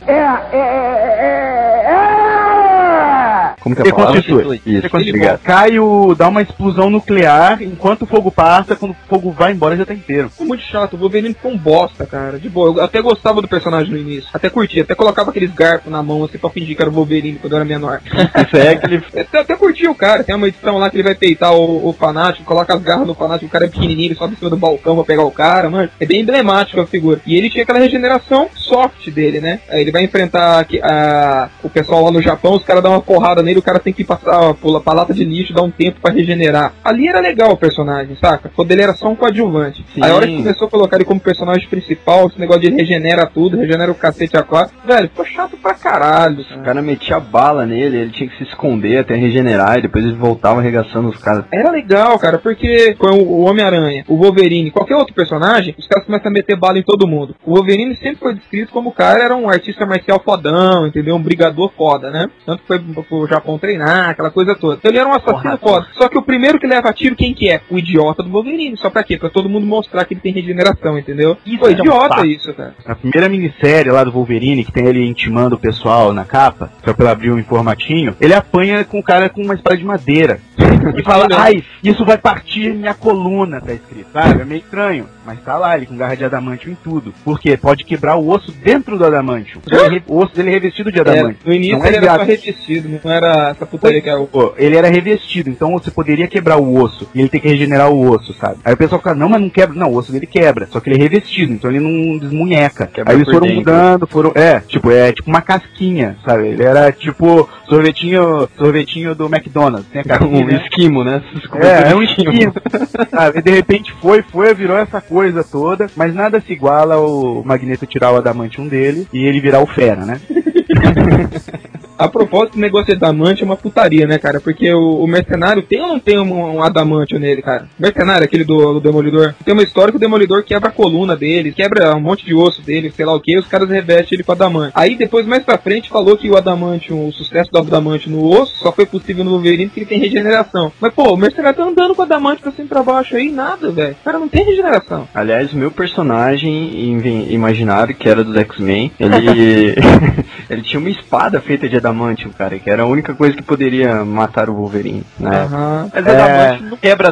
[3.62, 4.20] Como que é a palavra?
[4.20, 4.60] Reconstitui.
[4.66, 5.40] Isso, Ele obrigado.
[5.40, 9.76] Cai o, dá uma explosão nuclear, enquanto o fogo passa, quando o fogo vai embora
[9.76, 10.30] já tá inteiro.
[10.30, 12.38] Ficou muito chato, o Wolverine ficou um bosta, cara.
[12.38, 14.28] De boa, eu até gostava do personagem no início.
[14.32, 17.38] Até curtia, até colocava aqueles garfos na mão assim pra fingir que era o Wolverine
[17.38, 18.00] quando eu era menor.
[18.04, 21.14] Isso é aquele Até, até curti o cara, tem uma edição lá que ele vai
[21.14, 24.34] peitar o, o fanático, coloca as garras no fanático, o cara é pequenininho, ele sobe
[24.34, 25.88] em cima do balcão pra pegar o cara, mano.
[26.00, 27.20] É bem emblemático a figura.
[27.26, 29.60] E ele tinha aquela regeneração soft dele, né?
[29.68, 33.00] Aí ele vai enfrentar aqui, a, o pessoal lá no Japão, os caras dão uma
[33.00, 36.00] porrada nele, o cara tem que passar pula pra lata de lixo, dar um tempo
[36.00, 36.72] pra regenerar.
[36.84, 38.50] Ali era legal o personagem, saca?
[38.54, 39.84] Quando ele era só um coadjuvante.
[39.94, 40.02] Sim.
[40.02, 43.26] Aí a hora que começou a colocar ele como personagem principal, esse negócio de regenera
[43.26, 46.40] tudo, regenera o cacete a quatro, velho, ficou chato pra caralho.
[46.40, 46.62] O cara.
[46.62, 50.60] cara metia bala nele, ele tinha que se esconder até regenerar e depois ele voltava
[50.60, 51.44] arregaçando os caras.
[51.50, 56.06] Era legal, cara, porque com o o Homem-Aranha, o Wolverine, qualquer outro personagem, os caras
[56.06, 57.34] começam a meter bala em todo mundo.
[57.44, 61.16] O Wolverine sempre foi descrito como o cara era um artista marcial fodão, entendeu?
[61.16, 62.30] Um brigador foda, né?
[62.46, 64.76] Tanto que foi pro Japão treinar, aquela coisa toda.
[64.76, 65.86] Então ele era um assassino foda.
[65.94, 67.60] Só que o primeiro que leva tiro, quem que é?
[67.70, 68.76] O idiota do Wolverine.
[68.76, 69.16] Só pra quê?
[69.16, 71.36] Pra todo mundo mostrar que ele tem regeneração, entendeu?
[71.44, 72.26] Isso Pô, é um idiota saco.
[72.26, 72.74] isso, cara.
[72.86, 76.92] A primeira minissérie lá do Wolverine, que tem ele intimando o pessoal na capa, só
[76.94, 80.40] pra abrir um informatinho, ele apanha com o cara com uma espada de madeira.
[80.96, 84.06] E fala, ai, isso vai partir minha coluna, tá escrito.
[84.12, 84.42] Sabe?
[84.42, 85.06] É meio estranho.
[85.24, 87.14] Mas tá lá, ele com garra de adamantium em tudo.
[87.24, 87.56] Por quê?
[87.56, 89.60] Pode quebrar o osso dentro do adamantium.
[89.70, 91.36] Ele- O osso dele é revestido de É, adamantium.
[91.46, 94.26] no início Não é ele era só revestido, não era essa putaria que é o.
[94.26, 97.90] Pô, ele era revestido, então você poderia quebrar o osso e ele tem que regenerar
[97.90, 98.56] o osso, sabe?
[98.64, 99.76] Aí o pessoal fica, não, mas não quebra.
[99.78, 102.86] Não, o osso dele quebra, só que ele é revestido, então ele não desmunheca.
[102.92, 103.56] Quebra Aí eles foram dentro.
[103.60, 104.32] mudando, foram.
[104.34, 106.48] É, tipo, é tipo uma casquinha, sabe?
[106.48, 109.86] Ele era tipo sorvetinho, sorvetinho do McDonald's.
[109.90, 110.41] Tem a casquinha.
[110.42, 110.62] Um né?
[110.64, 111.22] esquimo, né?
[111.56, 112.52] É, é um esquema.
[113.10, 113.38] sabe?
[113.38, 117.86] E de repente foi, foi, virou essa coisa toda, mas nada se iguala ao Magneto
[117.86, 120.20] tirar o adamantium dele e ele virar o Fera, né?
[122.02, 124.40] A propósito, o negócio de adamante é uma putaria, né, cara?
[124.40, 127.68] Porque o, o mercenário tem ou não tem um, um adamante nele, cara?
[127.78, 131.14] O mercenário, aquele do, do Demolidor, tem uma história que o Demolidor quebra a coluna
[131.16, 134.24] dele, quebra um monte de osso dele, sei lá o que, os caras revestem ele
[134.24, 134.72] com adamante.
[134.74, 138.58] Aí depois, mais pra frente, falou que o adamante, o sucesso do adamante no osso,
[138.58, 140.72] só foi possível no Wolverine porque ele tem regeneração.
[140.80, 143.70] Mas, pô, o mercenário tá andando com adamante pra cima e pra baixo aí, nada,
[143.70, 143.96] velho.
[144.00, 145.06] O cara não tem regeneração.
[145.14, 146.98] Aliás, o meu personagem
[147.30, 149.76] imaginário, que era dos X-Men, ele.
[150.48, 154.04] ele tinha uma espada feita de adamantium, cara, que era a única coisa que poderia
[154.04, 155.42] matar o Wolverine, né?
[155.42, 155.90] Aham.
[155.92, 157.08] Mas adamante não quebra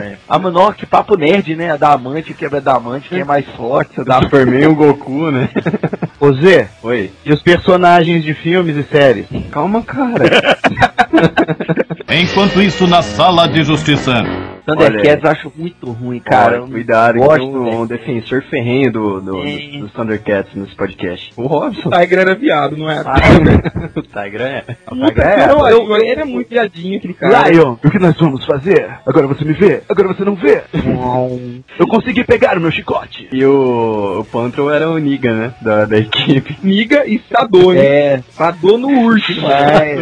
[0.00, 0.18] velho.
[0.28, 1.70] Ah, mas não, que papo nerd, né?
[1.70, 5.48] Adamante quebra adamante, quem é mais forte, O Superman e o Goku, né?
[6.18, 7.10] Ô Zé, Oi.
[7.24, 9.26] e os personagens de filmes e séries?
[9.50, 10.24] Calma, cara.
[12.20, 14.12] Enquanto isso, na sala de justiça.
[14.64, 16.58] Thundercats eu acho muito ruim, cara.
[16.60, 19.78] Não cuidado, gosto, que tem um, um defensor ferrenho do, do, É.
[19.80, 21.32] dos Thundercats nesse podcast.
[21.36, 21.88] O Robson.
[21.88, 23.12] O Tiger era viado, não era?
[23.96, 24.60] o Tigra é.
[24.86, 27.48] Puta, não, eu, eu- ele é muito viadinho, aquele cara.
[27.48, 28.88] Lion, o que nós vamos fazer?
[29.04, 30.62] Agora você me vê, agora você não vê.
[31.78, 33.28] Eu consegui pegar o meu chicote.
[33.32, 35.54] E o, o Pantro era o Niga, né?
[35.60, 36.56] Da, da equipe.
[36.62, 37.80] Niga e Sador, né?
[37.84, 39.32] É, Sador no urso.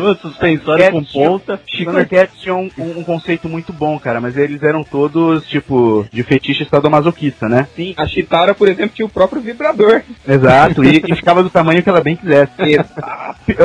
[0.03, 1.61] O suspensório com ponta.
[2.00, 6.64] Thundercats tinham um, um conceito muito bom, cara, mas eles eram todos, tipo, de fetiche
[6.64, 7.66] sadomasoquista, né?
[7.74, 10.02] Sim, a Chitara, por exemplo, tinha o próprio vibrador.
[10.26, 12.52] Exato, e, e ficava do tamanho que ela bem quisesse.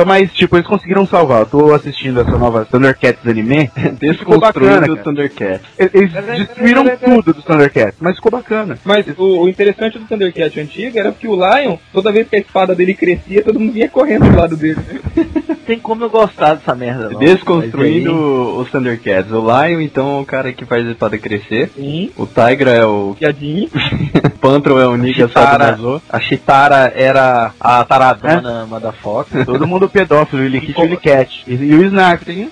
[0.06, 1.40] Mas, tipo, eles conseguiram salvar.
[1.40, 3.70] Eu tô assistindo essa nova Thundercats anime.
[3.98, 5.02] Desconstruindo o cara.
[5.02, 5.60] Thundercat.
[5.78, 8.78] Eles destruíram tudo dos Thundercats, mas ficou bacana.
[8.84, 12.40] Mas o, o interessante do Thundercat antigo era que o Lion, toda vez que a
[12.40, 14.76] espada dele crescia, todo mundo vinha correndo do lado dele.
[15.66, 17.18] não tem como eu gostar dessa merda, não.
[17.18, 19.32] Desconstruindo Mas os Thundercats.
[19.32, 21.70] O Lion, então, é o cara que faz a espada crescer.
[21.74, 23.16] Sim, O Tigra é o.
[23.18, 23.68] viadinho.
[24.24, 26.02] o Pantro é o Niga Chitara, Sadomaso.
[26.08, 29.30] a Chitara era a taradona da Fox.
[29.44, 31.44] Todo mundo pedófilo, ele Kit e ele Cat.
[31.46, 32.24] E, o Snark.
[32.24, 32.48] Tem...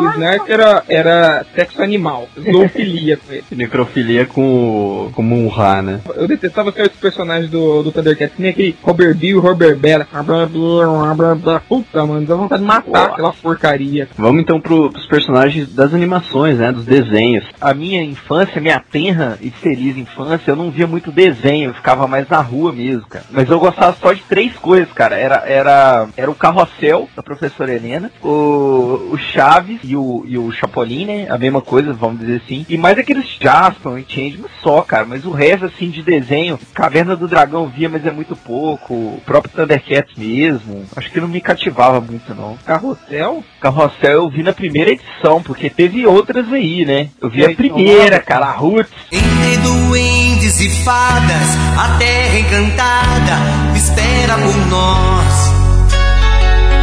[0.00, 3.44] O Snark era, era sexo animal, zoofilia com ele.
[3.52, 5.12] Necrofilia com o.
[5.12, 6.00] com o Munra, né?
[6.16, 10.06] Eu detestava certos personagens do, do Thundercat, que nem aquele Robert Bill Robert Bella.
[10.12, 11.62] Robert Bill, Robert Bella.
[11.68, 14.08] Puta, mano, dá vontade de matar aquela porcaria.
[14.16, 16.72] Vamos então pro, pros personagens das animações, né?
[16.72, 17.44] Dos desenhos.
[17.60, 22.06] A minha infância, minha tenra e feliz infância, eu não via muito desenho, eu ficava
[22.06, 23.24] mais na rua mesmo, cara.
[23.30, 25.16] Mas eu gostava só de três coisas, cara.
[25.16, 30.50] Era, era, era o carrossel da professora Helena, o, o Chaves e o, e o
[30.52, 31.26] Chapolin, né?
[31.28, 32.66] A mesma coisa, vamos dizer assim.
[32.68, 35.04] E mais aqueles Jaspion e Changeman só, cara.
[35.04, 38.94] Mas o resto, assim, de desenho, Caverna do Dragão via, mas é muito pouco.
[38.94, 40.84] O próprio Thundercats mesmo.
[40.96, 42.56] Acho que não me cativava muito, não.
[42.64, 43.44] Carrossel?
[43.60, 47.08] Carrossel eu vi na primeira edição, porque teve outras aí, né?
[47.20, 48.92] Eu vi E a primeira, cara, a Roots.
[49.10, 55.54] Entre duendes e fadas, a terra encantada espera por nós.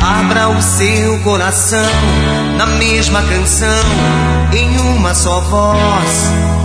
[0.03, 1.89] Abra o seu coração
[2.57, 3.85] na mesma canção,
[4.53, 6.60] em uma só voz.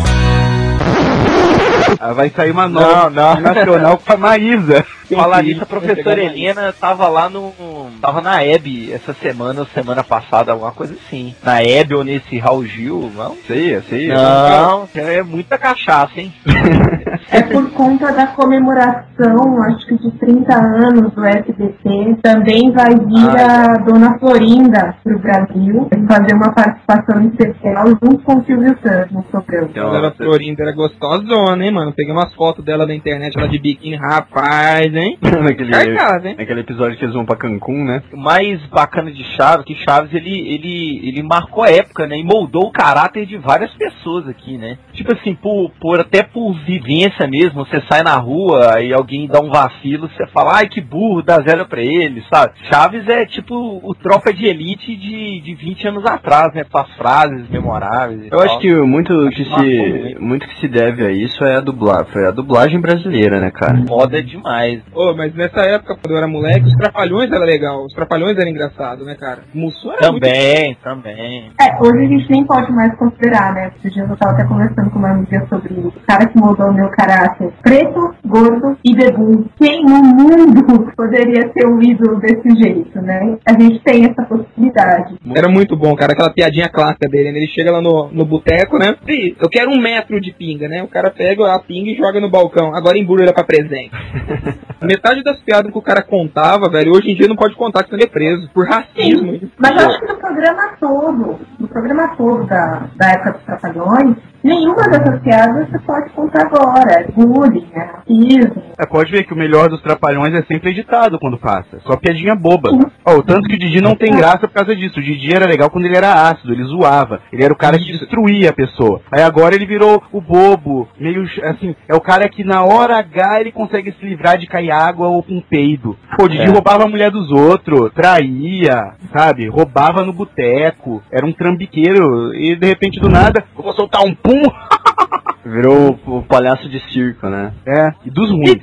[1.98, 4.84] Ah, vai sair uma nova nacional com a Maísa.
[5.14, 7.52] Falar nisso, a professora Helena tava lá no.
[8.00, 11.34] tava na Hebe essa semana, ou semana passada, alguma coisa assim.
[11.42, 13.36] Na Hebe ou nesse Raul Gil, não?
[13.46, 14.08] Sei, sei.
[14.08, 16.32] Não, é muita cachaça, hein?
[17.30, 22.16] É por conta da comemoração, acho que de 30 anos do SBT.
[22.22, 28.44] Também vai vir a Dona Florinda pro Brasil fazer uma participação especial junto com o
[28.44, 29.68] Silvio Santos no programa.
[29.70, 31.92] Então, Florinda, era gostosona, hein, mano?
[31.92, 35.18] Peguei umas fotos dela na internet, ela de biquíni, rapaz, hein?
[35.42, 36.36] naquele, hein?
[36.38, 38.02] naquele episódio que eles vão pra Cancún, né?
[38.12, 42.18] O mais bacana de Chaves, que Chaves ele, ele, ele marcou a época, né?
[42.18, 44.78] E moldou o caráter de várias pessoas aqui, né?
[44.92, 49.26] Tipo assim, por, por até por vivência experiência mesmo, você sai na rua e alguém
[49.26, 52.52] dá um vacilo, você fala, ai que burro, dá zero pra ele, sabe?
[52.70, 56.64] Chaves é tipo o tropa de elite de, de 20 anos atrás, né?
[56.70, 58.20] Com as frases memoráveis.
[58.22, 58.40] e Eu tal.
[58.42, 60.46] acho que muito que se muito.
[60.46, 63.82] que se deve a isso é a dublagem, foi a dublagem brasileira, né, cara?
[63.86, 64.80] Foda demais.
[64.94, 67.84] Ô, mas nessa época, quando eu era moleque, os Trapalhões era legal.
[67.84, 69.40] Os Trapalhões era engraçado, né, cara?
[69.54, 70.22] Mussum era muito...
[70.26, 71.50] Também, também.
[71.60, 73.72] É, hoje a gente nem pode mais considerar, né?
[73.78, 76.72] Esses dias eu tava até conversando com uma amiga sobre o cara que moldou o
[76.86, 77.52] meu caráter.
[77.62, 79.44] Preto, gordo e bebum.
[79.58, 83.36] Quem no mundo poderia ser um ídolo desse jeito, né?
[83.44, 85.16] A gente tem essa possibilidade.
[85.34, 86.12] Era muito bom, cara.
[86.12, 87.38] Aquela piadinha clássica dele, né?
[87.38, 88.94] Ele chega lá no, no boteco, né?
[89.06, 90.82] Ih, eu quero um metro de pinga, né?
[90.82, 92.74] O cara pega a pinga e joga no balcão.
[92.74, 93.90] Agora embrulha pra presente.
[94.82, 97.94] Metade das piadas que o cara contava, velho, hoje em dia não pode contar que
[97.94, 98.48] ele é preso.
[98.52, 99.50] Por racismo.
[99.58, 104.16] Mas eu acho que no programa todo, no programa todo da, da época dos Trapalhões,
[104.46, 106.92] nenhuma dessas piadas você pode contar agora.
[106.92, 108.62] É bullying, é racismo.
[108.78, 111.78] É, pode ver que o melhor dos Trapalhões é sempre editado quando passa.
[111.86, 112.70] Só piadinha boba.
[113.04, 114.98] Ó, o tanto que o Didi não tem graça por causa disso.
[114.98, 117.20] O Didi era legal quando ele era ácido, ele zoava.
[117.32, 119.00] Ele era o cara que destruía a pessoa.
[119.10, 123.40] Aí agora ele virou o bobo, meio assim, é o cara que na hora H
[123.40, 125.96] ele consegue se livrar de cair água ou com peido.
[126.16, 126.46] Pô, o Didi É.
[126.50, 129.48] roubava a mulher dos outros, traía, sabe?
[129.48, 134.14] Roubava no boteco, era um trambiqueiro e de repente do nada, eu vou soltar um
[134.14, 134.35] pum.
[135.46, 137.52] Virou o, o palhaço de circo, né?
[137.64, 138.62] É, e dos ruins.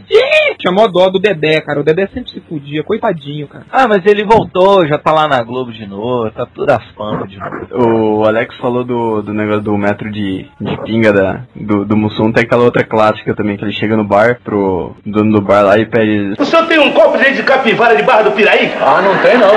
[0.60, 1.80] Tinha mó dó do Dedé, cara.
[1.80, 2.84] O Dedé sempre se fudia.
[2.84, 3.66] Coitadinho, cara.
[3.72, 7.30] Ah, mas ele voltou, já tá lá na Globo de novo, tá tudo as pampas
[7.30, 8.20] de novo.
[8.20, 12.32] O Alex falou do, do negócio do metro de, de pinga da, do, do Mussum.
[12.34, 15.78] Tem aquela outra clássica também, que ele chega no bar pro dono do bar lá
[15.78, 16.36] e pede.
[16.38, 18.74] O senhor tem um copo de leite de capivara de Barra do Piraí?
[18.82, 19.54] Ah, não tem não.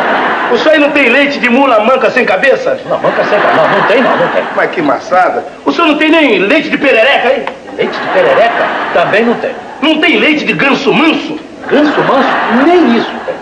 [0.52, 2.80] O senhor aí não tem leite de mula manca sem cabeça?
[2.88, 3.56] Não, manca sem cabeça.
[3.56, 4.44] Não, não tem não, não tem.
[4.54, 5.44] Mas que maçada.
[5.64, 7.44] O senhor não tem nem leite de perereca aí?
[7.76, 8.66] Leite de perereca?
[8.92, 9.50] Também não tem.
[9.82, 11.38] Não tem leite de ganso manso?
[11.68, 12.28] Ganso manso?
[12.66, 13.34] Nem isso tem.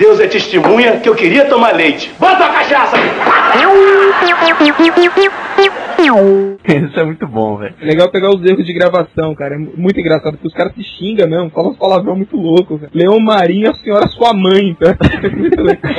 [0.00, 2.10] Deus é testemunha que eu queria tomar leite.
[2.18, 2.96] Bota a cachaça!
[6.64, 7.74] Isso é muito bom, velho.
[7.80, 9.54] É legal pegar os erros de gravação, cara.
[9.54, 12.90] É muito engraçado, porque os caras se xingam mesmo, falam uns palavrão muito louco, velho.
[12.94, 14.96] Leão Marinho, a senhora sua mãe, tá?
[15.22, 15.92] É muito legal.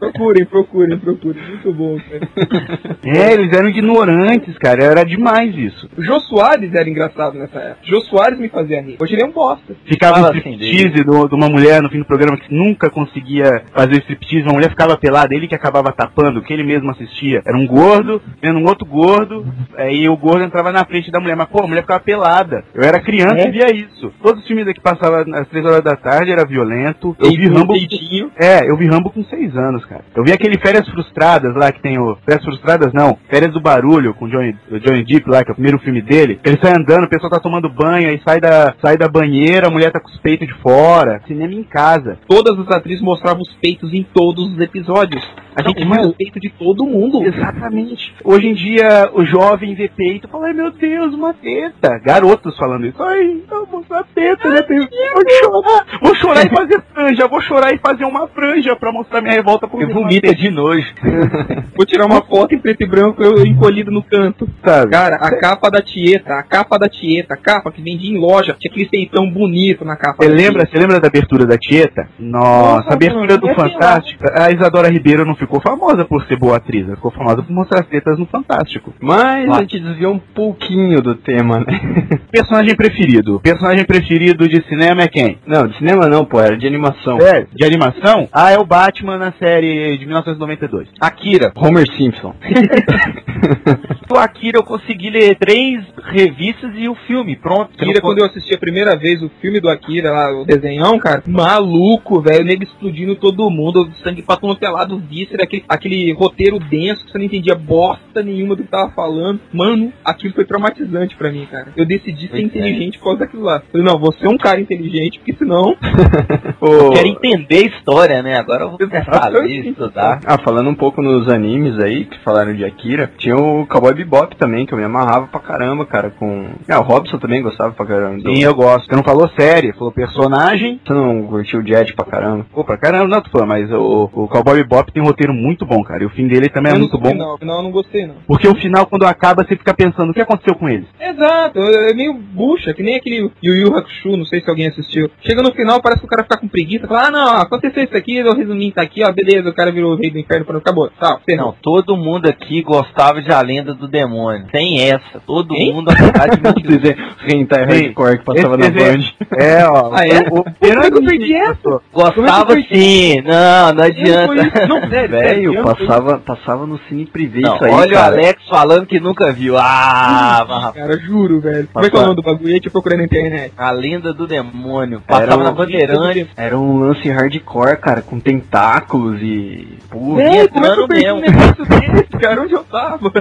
[0.00, 1.42] procurem, procurem, procurem.
[1.48, 2.96] Muito bom, cara.
[3.04, 4.82] É, eles eram ignorantes, cara.
[4.82, 5.88] Era demais isso.
[5.96, 7.80] O Jô Soares era engraçado nessa época.
[7.84, 8.96] O Jô Soares me fazia rir.
[9.00, 9.76] Hoje ele é um bosta.
[9.84, 10.56] Ficava um assim
[11.04, 14.44] do- de uma mulher no fim do programa que nunca conseguia fazer striptease.
[14.44, 17.42] Uma mulher ficava pelada, ele que acabava tapando, que ele mesmo assistia.
[17.46, 19.44] Era um gordo, vendo um outro gordo,
[19.76, 21.36] aí o gordo entrava na frente da mulher.
[21.36, 22.64] Mas, pô, a mulher ficava pelada.
[22.74, 23.48] Eu era criança É?
[23.48, 24.12] e via isso.
[24.22, 27.16] Todos os filmes que passavam às três horas da tarde era violento.
[27.18, 27.72] Eu vi Rambo.
[27.72, 28.30] peitinho.
[28.38, 30.02] É, eu vi Rambo com seis anos, cara.
[30.14, 32.16] Eu vi aquele Férias Frustradas lá que tem o.
[32.24, 35.52] Férias Frustradas não, Férias do Barulho com o Johnny, o Johnny Depp lá, que é
[35.52, 36.40] o primeiro filme dele.
[36.44, 39.70] Ele sai andando, o pessoal tá tomando banho, aí sai da, sai da banheira, a
[39.70, 41.20] mulher tá com os peitos de fora.
[41.26, 42.18] Cinema em casa.
[42.28, 45.22] Todas as atrizes mostravam os peitos em todos os episódios.
[45.58, 47.22] A gente Não, mas- o peito de todo mundo.
[47.24, 48.14] Exatamente.
[48.24, 51.98] Hoje em dia, o jovem vê peito e fala, ai meu Deus, uma teta.
[51.98, 53.02] Garotos falando isso.
[53.02, 54.60] Ai, eu mostrar teta, né?
[54.68, 55.86] Vou chorar.
[56.00, 57.26] Vou chorar e fazer franja.
[57.28, 60.34] Vou chorar e fazer uma franja pra mostrar minha revolta por E ver uma vomita
[60.34, 60.86] de nojo.
[61.76, 64.48] Vou tirar uma foto em preto e branco, eu encolhido no canto.
[64.64, 64.90] Sabe?
[64.92, 68.56] Cara, a capa da Tieta, a capa da Tieta, a capa que vendia em loja,
[68.58, 70.22] tinha aquele peitão bonito na capa.
[70.22, 72.08] Você da lembra, lembra da abertura da Tieta?
[72.18, 74.24] Nossa, Nossa, a abertura mano, do Fantástico.
[74.34, 77.80] A Isadora Ribeiro não ficou famosa por ser boa atriz, ela ficou famosa por mostrar
[77.80, 78.92] as tetas no Fantástico.
[79.00, 81.80] Mas a gente desviou um pouquinho do tema, né?
[82.30, 83.40] Personagem preferido.
[83.40, 85.38] Personagem preferido de cinema é quem?
[85.46, 87.18] Não, de cinema não, pô, era de animação.
[87.18, 88.28] É, de animação?
[88.32, 90.88] Ah, é o Batman na série de 1992.
[91.00, 91.52] Akira.
[91.56, 92.34] Homer Simpson.
[94.10, 97.70] O Akira eu consegui ler três revistas e o filme, pronto.
[97.78, 101.22] Akira, quando eu assisti a primeira vez o filme do Akira, lá, o desenhão, cara,
[101.26, 106.58] maluco, velho, nego explodindo todo mundo, sangue pra todo é lado, víscera, aquele, aquele roteiro
[106.58, 109.40] denso que você não entendia bosta nenhuma do que tava falando.
[109.52, 111.68] Mano, aquilo foi traumatizante pra mim, cara.
[111.76, 112.46] Eu decidi ser Pois é.
[112.46, 113.62] inteligente por causa daquilo lá.
[113.70, 115.76] Falei, não, você é um cara inteligente, porque senão.
[116.60, 118.36] Ô, Quero entender a história, né?
[118.38, 120.20] Agora eu vou começar a estudar.
[120.28, 124.36] Ah, falando um pouco nos animes aí, que falaram de Akira, tinha o Cowboy Bebop
[124.36, 126.48] também, que eu me amarrava pra caramba, cara, com...
[126.68, 128.22] Ah, o Robson também gostava pra caramba.
[128.22, 128.86] do- Sim, eu gosto.
[128.86, 130.80] Você não falou série, falou personagem.
[130.86, 132.46] Você não curtiu o Jet pra caramba?
[132.52, 135.66] Pô, pra caramba, não, tu falando, mas o, o Cowboy Bebop tem roteiro roteiro muito
[135.66, 136.04] bom, cara.
[136.04, 137.10] E o fim dele também é Menos muito o bom.
[137.10, 138.14] Final, o final eu não gostei, não.
[138.26, 140.86] Porque o final, quando acaba, você fica pensando o que aconteceu com eles.
[141.00, 145.10] Exato, é meio bucha, que nem aquele Yu Yu Hakusho, não sei se alguém assistiu.
[145.26, 147.96] Chega no final, parece que o cara fica com preguiça, fala, ah não, aconteceu isso
[147.96, 150.62] aqui, o resuminho tá aqui, ó, beleza, o cara virou o rei do inferno, pronto,
[150.62, 151.18] acabou, tá.
[151.36, 154.46] Não, todo mundo aqui gostava de A Lenda do Demônio.
[154.52, 155.20] Tem essa.
[155.26, 156.68] Todo mundo, apesar de.
[156.68, 159.04] Dizer, Hentai Hardcore que passava na Band.
[159.38, 159.90] É, ó.
[159.92, 160.20] Ah, é?
[160.30, 161.80] O, o, Como é que eu perdi essa?
[161.92, 163.20] Gostava sim.
[163.22, 164.34] Não, não adianta.
[164.66, 168.10] Não, sério, Velho, passava, passava no Cine Privé Não, isso aí, olha cara.
[168.16, 169.56] o Alex falando que nunca viu.
[169.58, 170.72] Ah.
[170.74, 171.68] Cara, juro, velho.
[171.72, 172.54] Como é que é o nome do bagulho?
[172.56, 173.52] Eu te procurei na internet.
[173.56, 175.02] A Lenda do Demônio.
[175.06, 176.28] Passava um- na Bandeirantes.
[176.36, 179.78] Era um lance hardcore, cara, com tentáculos e...
[179.90, 181.36] Pô, É, como é que eu entrando perdi um mesmo.
[181.38, 182.42] negócio desse, cara?
[182.42, 183.12] Onde eu tava?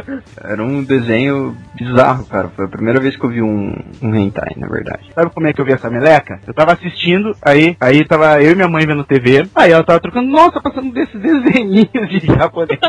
[0.43, 2.49] Era um desenho bizarro, cara.
[2.49, 5.09] Foi a primeira vez que eu vi um, um hentai, na verdade.
[5.13, 6.39] Sabe como é que eu vi essa meleca?
[6.45, 9.99] Eu tava assistindo, aí, aí tava eu e minha mãe vendo TV, aí ela tava
[9.99, 12.79] trocando, nossa, passando desses desenhinhos de japonês.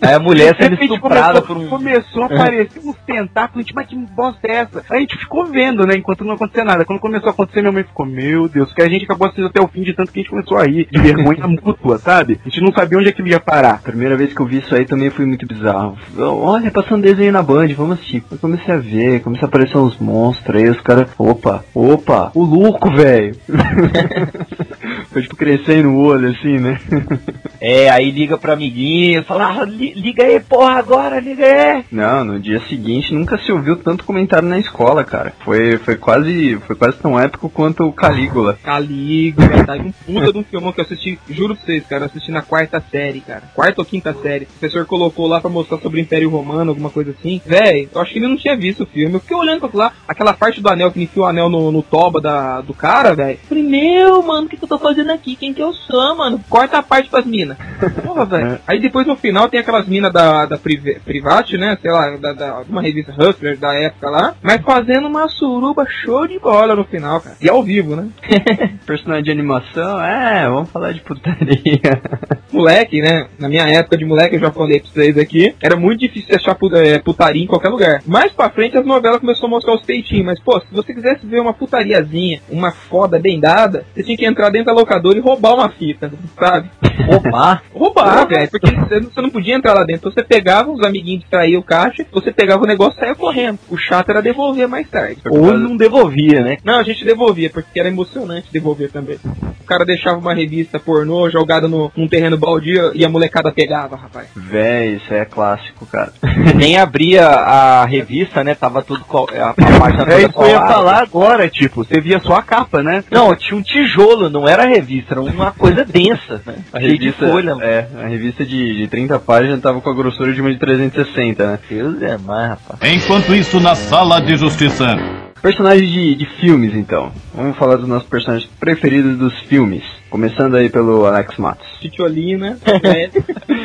[0.00, 1.68] Aí a mulher sendo estuprada começou, por um.
[1.68, 4.84] começou a aparecer uns tentáculos, a gente, mas que bosta é essa?
[4.90, 6.84] Aí a gente ficou vendo, né, enquanto não acontecia nada.
[6.84, 9.60] Quando começou a acontecer, minha mãe ficou, meu Deus, que a gente acabou assistindo até
[9.60, 12.38] o fim de tanto que a gente começou a rir, de vergonha mútua, sabe?
[12.44, 13.80] A gente não sabia onde aquilo ia parar.
[13.82, 15.96] Primeira vez que eu vi isso aí também foi muito bizarro.
[16.16, 17.42] Olha, passando desenho na
[17.76, 18.22] Vamos assistir.
[18.30, 21.08] Eu comecei a ver, comecei a aparecer uns monstros aí, os caras.
[21.18, 23.36] Opa, opa, o louco, velho.
[25.18, 26.78] foi tipo crescendo o olho assim, né?
[27.60, 31.84] É, aí liga pro amiguinho, fala, ah, li- liga aí, porra, agora, liga aí.
[31.90, 35.32] Não, no dia seguinte nunca se ouviu tanto comentário na escola, cara.
[35.44, 36.56] Foi, foi quase.
[36.68, 38.56] Foi quase tão épico quanto o Calígula.
[38.62, 39.74] Calígula, tá?
[39.74, 42.42] Um puta de um filmão que eu assisti, juro pra vocês, cara, eu assisti na
[42.42, 43.42] quarta série, cara.
[43.52, 44.44] Quarta ou quinta série.
[44.44, 47.40] O professor colocou lá pra mostrar sobre o Império Romano, alguma coisa assim.
[47.44, 49.14] Véi, eu acho que ele não tinha visto o filme.
[49.16, 51.82] Eu fiquei olhando pra lá, aquela parte do anel que enfia o anel no, no
[51.82, 53.36] toba da, do cara, velho.
[53.48, 55.36] Falei, meu, mano, o que, que eu tô fazendo aqui?
[55.36, 56.40] Quem que eu sou, mano?
[56.48, 57.56] Corta a parte pras minas.
[58.04, 58.58] Porra, velho.
[58.66, 61.78] Aí depois no final tem aquelas minas da, da Prive- Private, né?
[61.80, 64.34] Sei lá, da, da, uma revista Hustler da época lá.
[64.42, 67.36] Mas fazendo uma suruba show de bola no final, cara.
[67.40, 68.08] E ao vivo, né?
[68.86, 71.80] Personagem de animação, é, vamos falar de putaria.
[72.52, 73.28] moleque, né?
[73.38, 76.56] Na minha época de moleque, eu já falei pra vocês aqui, era muito difícil achar
[76.76, 78.02] é, putaria em qualquer lugar.
[78.06, 81.26] Mais pra frente as novelas começaram a mostrar os peitinhos, mas pô, se você quisesse
[81.26, 85.20] ver uma putariazinha, uma foda bem dada, você tinha que entrar dentro da locadora e
[85.20, 86.70] roubar uma fita, sabe?
[87.06, 87.62] Roubar?
[87.74, 90.08] Roubar, velho, porque você não- podia entrar lá dentro.
[90.08, 93.58] Então você pegava, os amiguinhos distraíam o caixa, você pegava o negócio e saia correndo.
[93.68, 95.20] O chato era devolver mais tarde.
[95.28, 96.56] Ou não devolvia, né?
[96.64, 99.18] Não, a gente devolvia, porque era emocionante devolver também.
[99.60, 103.96] O cara deixava uma revista pornô jogada no, num terreno baldio e a molecada pegava,
[103.96, 104.28] rapaz.
[104.34, 106.10] Véi, isso aí é clássico, cara.
[106.56, 108.54] Nem abria a revista, né?
[108.54, 111.84] Tava tudo co- a, a página toda É isso que eu ia falar agora, tipo,
[111.84, 113.04] você via só a capa, né?
[113.10, 114.77] Não, tinha um tijolo, não era revista,
[115.10, 116.56] era uma coisa densa, né?
[116.72, 117.56] A Cheio de revista, folha.
[117.60, 121.46] é, a revista de, de 30 páginas tava com a grossura de uma de 360,
[121.46, 121.58] né?
[121.68, 122.92] Deus é mais, rapaz.
[122.94, 124.96] Enquanto isso, na sala de justiça.
[125.40, 127.12] Personagens de, de filmes, então.
[127.34, 129.84] Vamos falar dos nossos personagens preferidos dos filmes.
[130.10, 131.66] Começando aí pelo Alex Matos.
[131.80, 133.10] Titiolina, né?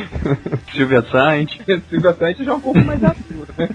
[0.75, 1.57] Silvia Saint.
[1.89, 3.69] Silvia Santos já é um pouco mais adulto, né?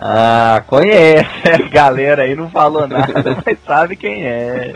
[0.00, 1.26] Ah, conhece.
[1.52, 3.12] A galera aí não falou nada,
[3.44, 4.72] mas sabe quem é.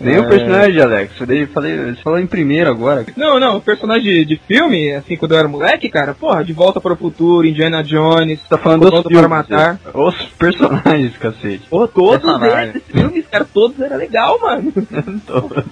[0.00, 1.12] Nem o personagem, Alex.
[1.20, 3.04] Eu falei, você falou em primeiro agora.
[3.16, 6.80] Não, não, personagem de, de filme, assim, quando eu era moleque, cara, porra, De Volta
[6.80, 9.18] para o Futuro, Indiana Jones, Tá falando dos filmes.
[9.18, 9.80] para Matar.
[9.92, 11.66] Os personagens, cacete.
[11.68, 12.68] Pô, todos Personagem.
[12.76, 14.72] esses filmes, cara, todos era legal, mano.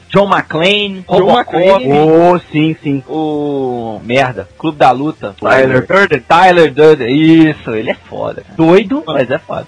[0.08, 1.92] John McClane, John Robocop, McClane.
[1.92, 3.02] Oh, sim, sim.
[3.08, 4.00] o...
[4.04, 5.34] Merda, Clube da Luta.
[5.38, 6.20] Tyler Durden.
[6.20, 8.42] Tyler Durden, isso, ele é foda.
[8.42, 8.56] cara.
[8.56, 9.66] Doido, mas é foda.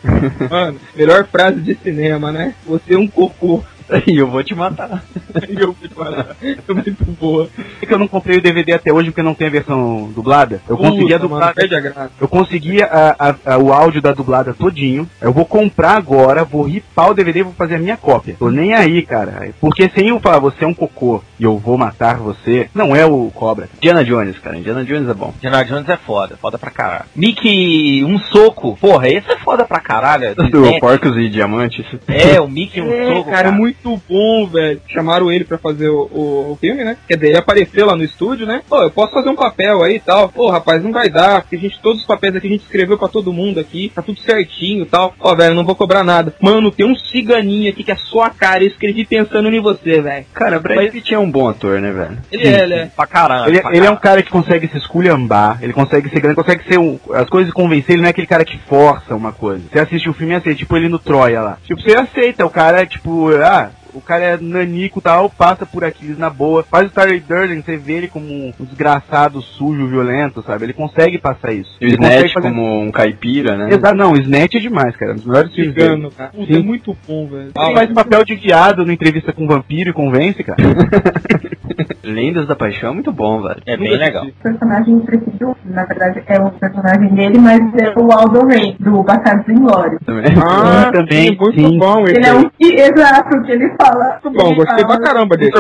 [0.51, 2.55] Mano, melhor frase de cinema, né?
[2.67, 3.63] Você é um cocô.
[4.07, 5.05] E eu vou te matar.
[5.49, 6.37] E eu fui falar.
[6.43, 7.49] É muito boa.
[7.81, 10.61] É que eu não comprei o DVD até hoje porque não tem a versão dublada.
[10.69, 11.55] Eu consegui a Puta, dublada.
[11.95, 12.11] mano.
[12.21, 15.09] Eu consegui a- a- a- o áudio da dublada todinho.
[15.21, 18.37] Eu vou comprar agora, vou ripar o DVD e vou fazer a minha cópia.
[18.39, 19.51] Tô nem aí, cara.
[19.61, 23.05] Porque sem eu falar, você é um cocô e eu vou matar você, não é
[23.05, 23.69] o cobra.
[23.79, 24.57] Indiana Jones, cara.
[24.57, 25.35] Indiana Jones é bom.
[25.39, 27.07] Indiana Jones é foda, foda pra caralho.
[27.17, 28.77] Mickey, um soco.
[28.81, 30.27] Porra, esse é foda pra caralho.
[30.27, 30.79] é do.
[30.79, 31.85] Porcos e Diamantes.
[32.07, 34.81] É, o Mickey, um É, soco, cara, é muito bom, velho.
[34.87, 36.97] Chamaram ele pra fazer o, o, o filme, né?
[37.09, 38.63] Quer dizer, ele apareceu lá no estúdio, né?
[38.69, 40.29] Pô, eu posso fazer um papel aí e tal.
[40.29, 42.97] Pô, rapaz, não vai dar, porque a gente, todos os papéis aqui a gente escreveu
[42.97, 45.13] pra todo mundo aqui, tá tudo certinho e tal.
[45.19, 46.33] Ó, velho, não vou cobrar nada.
[46.41, 50.01] Mano, tem um ciganinho aqui que é só a cara, eu escrevi pensando em você,
[50.01, 50.27] velho.
[50.33, 52.19] Cara, Brad Pitt é um bom ator, né, velho?
[52.31, 52.87] Ele é, ele é.
[52.95, 53.49] Pra caralho.
[53.49, 56.63] Ele, pra ele é um cara que consegue se esculhambar, ele consegue ser grande, consegue
[56.65, 59.63] ser um, as coisas convencer, ele não é aquele cara que força uma coisa.
[59.71, 61.59] Você assiste o filme e aceita, tipo ele no Troia lá.
[61.65, 65.85] Tipo, você aceita, o cara, tipo, ah, o cara é nanico e tal, passa por
[65.85, 66.63] Aquiles na boa.
[66.63, 70.65] Faz o Tyler Durden, você vê ele como um desgraçado, sujo, violento, sabe?
[70.65, 71.71] Ele consegue passar isso.
[71.81, 73.69] E o Snatch fazer- como um caipira, né?
[73.75, 75.13] Exato, não, o Snatch é demais, cara.
[75.13, 76.11] Um dos melhores filmes dele.
[76.17, 76.31] Cara.
[76.31, 76.59] Puta, Sim.
[76.61, 77.53] é muito bom, velho.
[77.57, 80.57] Ele faz papel de viado na entrevista com um vampiro e convence, cara.
[82.05, 83.63] Lendas da Paixão é muito bom, velho.
[83.67, 84.25] É bem legal.
[84.27, 89.03] O personagem preferido, na verdade, é o personagem dele, mas é o Aldo Ray, do
[89.03, 90.01] Bastardos Inglórios.
[90.05, 90.25] Também.
[90.43, 91.79] Ah, também, sim, muito sim.
[91.79, 92.29] bom Ele esse.
[92.31, 94.19] é um que, exato, que ele fala.
[94.25, 95.53] Muito bom, ele gostei fala- pra caramba dele.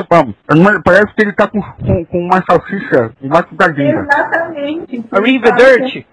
[0.84, 3.92] Parece que ele tá com, com, com uma salsicha, uma cuidadinha.
[4.00, 5.04] Exatamente.
[5.12, 6.06] Arrivederci.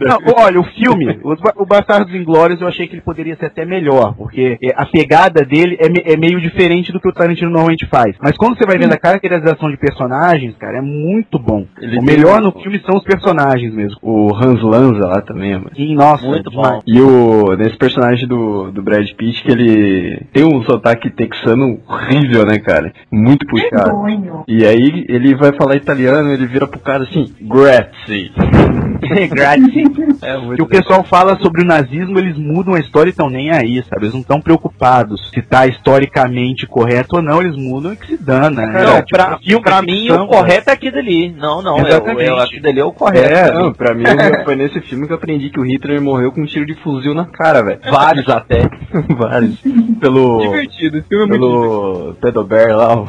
[0.00, 3.64] Não, olha, o filme, Ba- o Bastardos Inglórios, eu achei que ele poderia ser até
[3.64, 7.50] melhor, porque é, a pegada dele é, me- é meio diferente do que o Tarantino
[7.50, 7.93] normalmente faz.
[8.20, 11.66] Mas quando você vai vendo a caracterização de personagens, cara, é muito bom.
[11.80, 13.96] Ele o melhor no filme são os personagens mesmo.
[14.02, 15.70] O Hans Lanza lá também, mano.
[15.76, 16.80] Sim, nossa, Muito bom.
[16.86, 22.44] E o nesse personagem do, do Brad Pitt que ele tem um sotaque texano horrível,
[22.44, 22.92] né, cara?
[23.10, 24.44] Muito puxado.
[24.48, 28.32] E aí ele vai falar italiano, ele vira pro cara assim, grazie.
[29.30, 29.84] Grazie.
[30.22, 33.50] É que o pessoal fala sobre o nazismo, eles mudam a história e estão nem
[33.50, 34.04] aí, sabe?
[34.04, 38.16] Eles não estão preocupados se tá historicamente correto ou não, eles mudam e que se
[38.16, 38.84] dana, né?
[38.84, 41.30] Não, Tipo, pra, filme pra mim o correto é aquilo ali.
[41.30, 42.30] Não, não, é, Exatamente.
[42.30, 43.34] é, aquilo ali é o correto.
[43.34, 44.04] É, não, pra mim
[44.44, 47.14] foi nesse filme que eu aprendi que o Hitler morreu com um tiro de fuzil
[47.14, 47.80] na cara, velho.
[47.90, 48.68] Vários até.
[49.16, 49.60] Vários.
[50.00, 50.40] Pelo.
[50.40, 51.28] Divertido, esse filme é.
[51.28, 53.06] Pelo Pedobear lá, o...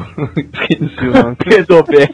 [1.44, 2.08] Pedobé.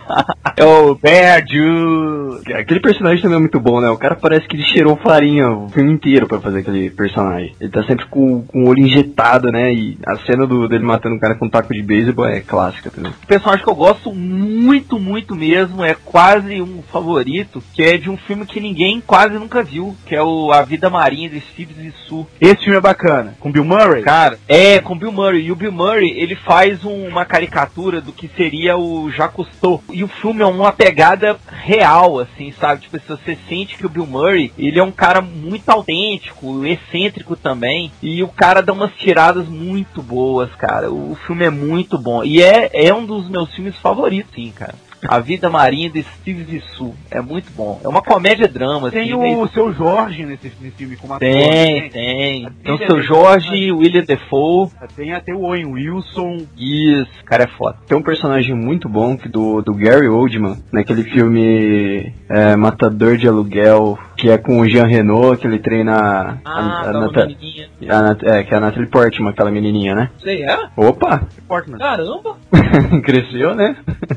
[0.56, 2.40] É o Bear Jew.
[2.54, 3.88] Aquele personagem também é muito bom, né?
[3.88, 7.54] O cara parece que ele cheirou farinha o filme inteiro pra fazer aquele personagem.
[7.60, 9.72] Ele tá sempre com, com o olho injetado, né?
[9.72, 12.90] E a cena do, dele matando o cara com um taco de beisebol é clássica
[12.90, 13.12] também.
[13.12, 18.10] O personagem que eu gosto muito, muito mesmo, é quase um favorito, que é de
[18.10, 21.72] um filme que ninguém quase nunca viu, que é o A Vida Marinha de Steve
[21.72, 22.28] Zissou.
[22.38, 23.34] Esse filme é bacana.
[23.40, 24.02] Com Bill Murray?
[24.02, 25.46] Cara, é, com Bill Murray.
[25.46, 29.82] E o Bill Murray, ele faz um- uma caricatura do que seria o Jacques Cousteau.
[29.90, 32.82] E o filme é uma pegada real, assim, sabe?
[32.82, 37.34] Tipo, se você sente que o Bill Murray, ele é um cara muito autêntico, excêntrico
[37.34, 37.90] também.
[38.02, 40.90] E o cara dá umas tiradas muito boas, cara.
[40.92, 42.22] O filme é muito bom.
[42.22, 44.74] E é, é um dos meus filmes favoritos, sim, cara.
[45.08, 46.94] A Vida Marinha de Steve Zissou.
[47.10, 47.80] É muito bom.
[47.82, 48.98] É uma comédia-drama, assim.
[48.98, 51.28] Tem meio- o seu Jorge nesse, nesse filme como ator.
[51.28, 51.88] Tem, né?
[51.88, 52.48] tem.
[52.62, 54.70] Tem o seu é Jorge, William Defoe.
[54.94, 56.46] Tem até o Owen Wilson.
[56.56, 57.78] Isso, o cara é foda.
[57.84, 63.26] Tem um personagem muito bom que do, do Gary Oldman, naquele filme é, Matador de
[63.26, 67.26] Aluguel, que é com o Jean Renault, que ele treina a, Ah, a, tá Nata-
[67.26, 67.68] menininha.
[67.88, 70.10] a Nat- é, que é a Natalie Portman, aquela menininha, né?
[70.22, 70.56] Sei, é?
[70.76, 71.22] Opa!
[71.48, 71.76] Portman.
[71.78, 72.36] Caramba!
[73.02, 73.74] Cresceu, né?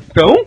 [0.08, 0.32] Então,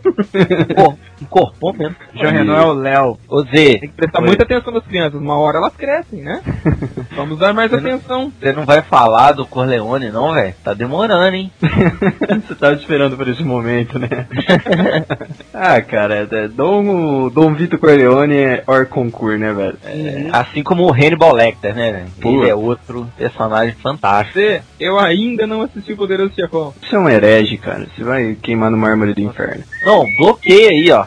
[0.74, 1.94] Pô, um corpão mesmo.
[2.14, 3.18] Jean Renault é o Léo.
[3.28, 4.26] Ô Zê, tem que prestar Oi.
[4.28, 5.20] muita atenção nas crianças.
[5.20, 6.40] Uma hora elas crescem, né?
[7.14, 8.32] Vamos dar mais atenção.
[8.40, 10.54] você não vai falar do Corleone não, velho?
[10.64, 11.52] Tá demorando, hein?
[12.46, 14.26] Você tava esperando por esse momento, né?
[15.52, 19.78] ah, cara, é, Dom, Dom Vito Corleone é hors concurso, né, velho?
[20.32, 22.06] Assim como o Hannibal Lecter, né, velho?
[22.20, 22.42] Pô.
[22.42, 24.38] Ele é outro personagem fantástico.
[24.38, 26.74] Você, eu ainda não assisti o Poderoso Chefão.
[26.80, 27.86] Você é um herege, cara.
[27.94, 29.62] Você vai queimar no mármore do inferno.
[29.84, 31.06] Não, bloqueia aí, ó.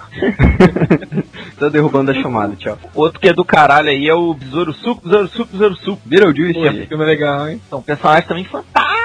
[1.58, 2.78] Tô derrubando a chamada, tchau.
[2.94, 6.02] Outro que é do caralho aí é o Besouro Suco, Besouro Suco, Besouro Suco.
[6.06, 7.62] Beetlejuice, Pô, esse filme é legal, hein?
[7.70, 9.03] São personagens também fantásticos.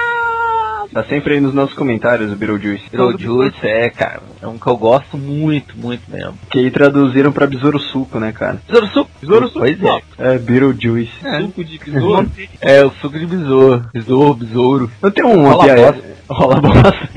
[0.93, 2.89] Tá sempre aí nos nossos comentários o Beetlejuice.
[2.91, 4.21] Beetlejuice, é, cara.
[4.41, 6.33] É um que eu gosto muito, muito mesmo.
[6.49, 8.61] Que aí traduziram pra Besouro Suco, né, cara?
[8.67, 9.11] Besouro Suco.
[9.21, 10.01] Besouro Suco, Pois é.
[10.17, 11.11] É, Beetlejuice.
[11.41, 12.31] Suco de besouro.
[12.61, 13.85] É, o suco de besouro.
[13.93, 14.91] Besouro, besouro.
[15.01, 16.03] Eu tenho um Rola bosta.
[16.29, 17.09] Rola bosta.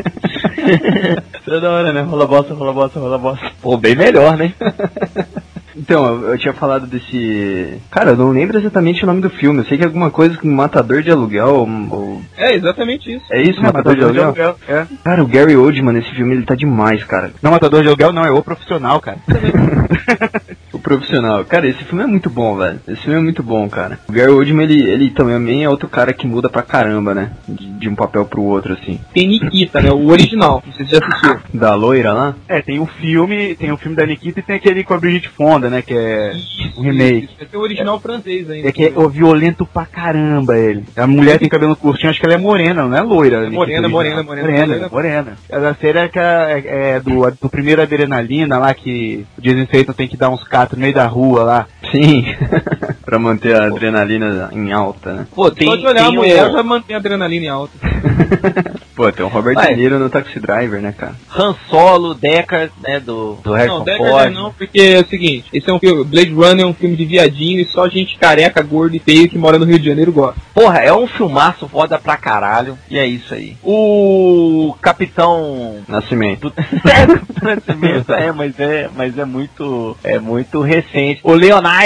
[1.41, 2.03] Isso é da hora, né?
[2.03, 3.51] Rola bosta, rola bosta, rola bosta.
[3.61, 4.55] Pô, bem melhor, né?
[5.77, 7.81] Então, eu, eu tinha falado desse.
[7.91, 9.61] Cara, eu não lembro exatamente o nome do filme.
[9.61, 11.69] Eu sei que é alguma coisa com Matador de Aluguel.
[11.91, 12.23] Ou...
[12.37, 13.25] É exatamente isso.
[13.31, 14.57] É isso, Matador, de Aluguel?
[14.69, 14.87] É.
[15.05, 17.33] Cara, o Gary Oldman nesse filme ele tá demais, cara.
[17.43, 19.19] Não, Matador de Aluguel não, é o profissional, cara.
[20.83, 21.45] O profissional.
[21.45, 22.81] Cara, esse filme é muito bom, velho.
[22.89, 24.01] Esse filme é muito bom, cara.
[24.09, 27.31] O Gary Oldman, ele, ele também é outro cara que muda pra caramba, né?
[27.49, 28.99] De, de um papel pro outro, assim.
[29.15, 29.93] Tem Nikita, né?
[29.93, 30.63] O original.
[30.67, 31.41] Não sei se você já assistiu.
[31.55, 32.35] Da loira lá?
[32.49, 35.29] É, tem o filme, tem o filme da Nikita e tem aquele com a Brigitte
[35.29, 36.33] Fonda, né, que é
[36.77, 37.27] um remake.
[37.27, 38.69] Isso, Esse é o original francês ainda.
[38.69, 40.85] É que é o violento pra caramba ele.
[40.97, 43.49] A mulher tem cabelo curtinho, acho que ela é morena, não é loira.
[43.49, 43.91] Nikita morena, original.
[43.91, 45.69] morena, morena, Morena, morena.
[45.71, 46.63] A série é, que é,
[46.97, 50.72] é do, do primeiro Adrenalina lá, que o Jason Statham tem que dar uns catos
[50.73, 51.67] no meio da rua lá.
[51.93, 52.25] Sim,
[53.05, 55.27] pra manter a adrenalina em alta, né?
[55.35, 57.73] Pô, tem, Só de olhar a mulher já mantém a adrenalina em alta.
[58.97, 59.69] Pô, tem o Robert Vai.
[59.69, 61.15] De Niro no Taxi Driver, né, cara?
[61.37, 64.33] Han Solo, Deckard, né, do, do Harrison Não, Deckard Ford.
[64.35, 67.05] não, porque é o seguinte, esse é um filme, Blade Runner é um filme de
[67.05, 70.41] viadinho e só gente careca, gorda e feio que mora no Rio de Janeiro gosta.
[70.55, 72.77] Porra, é um filmaço foda pra caralho.
[72.91, 73.57] E é isso aí.
[73.63, 76.51] O Capitão Nascimento.
[76.51, 76.55] do
[77.43, 81.21] Nascimento, é, mas é, mas é muito, é muito recente.
[81.25, 81.35] O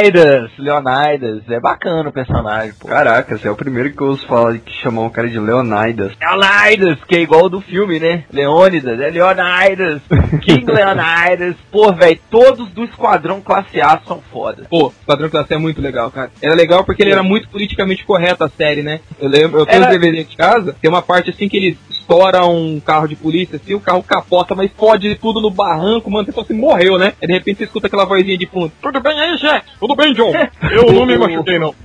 [0.00, 2.88] Leonidas, Leonidas, é bacana o personagem, pô.
[2.88, 6.12] Caraca, você é o primeiro que eu ouço falar que chamou o cara de Leonidas.
[6.20, 8.24] Leonidas, que é igual ao do filme, né?
[8.32, 10.02] Leônidas, é Leonidas,
[10.42, 11.56] King Leonidas.
[11.70, 14.66] Pô, velho, todos do Esquadrão Classe A são foda.
[14.68, 16.30] Pô, o Padrão Classe é muito legal, cara.
[16.42, 19.00] Era legal porque ele era muito politicamente correto a série, né?
[19.18, 21.78] Eu lembro, eu tenho Era- os DVD de casa, tem uma parte assim que ele
[22.06, 26.24] estoura um carro de polícia, assim, o carro capota, mas fode tudo no barranco, mano,
[26.24, 27.14] você só assim, morreu, né?
[27.20, 28.70] Aí de repente você escuta aquela vozinha de fundo.
[28.80, 29.66] Tudo bem aí, Jack?
[29.80, 30.32] Tudo bem, John?
[30.70, 31.74] Eu não me machuquei, não.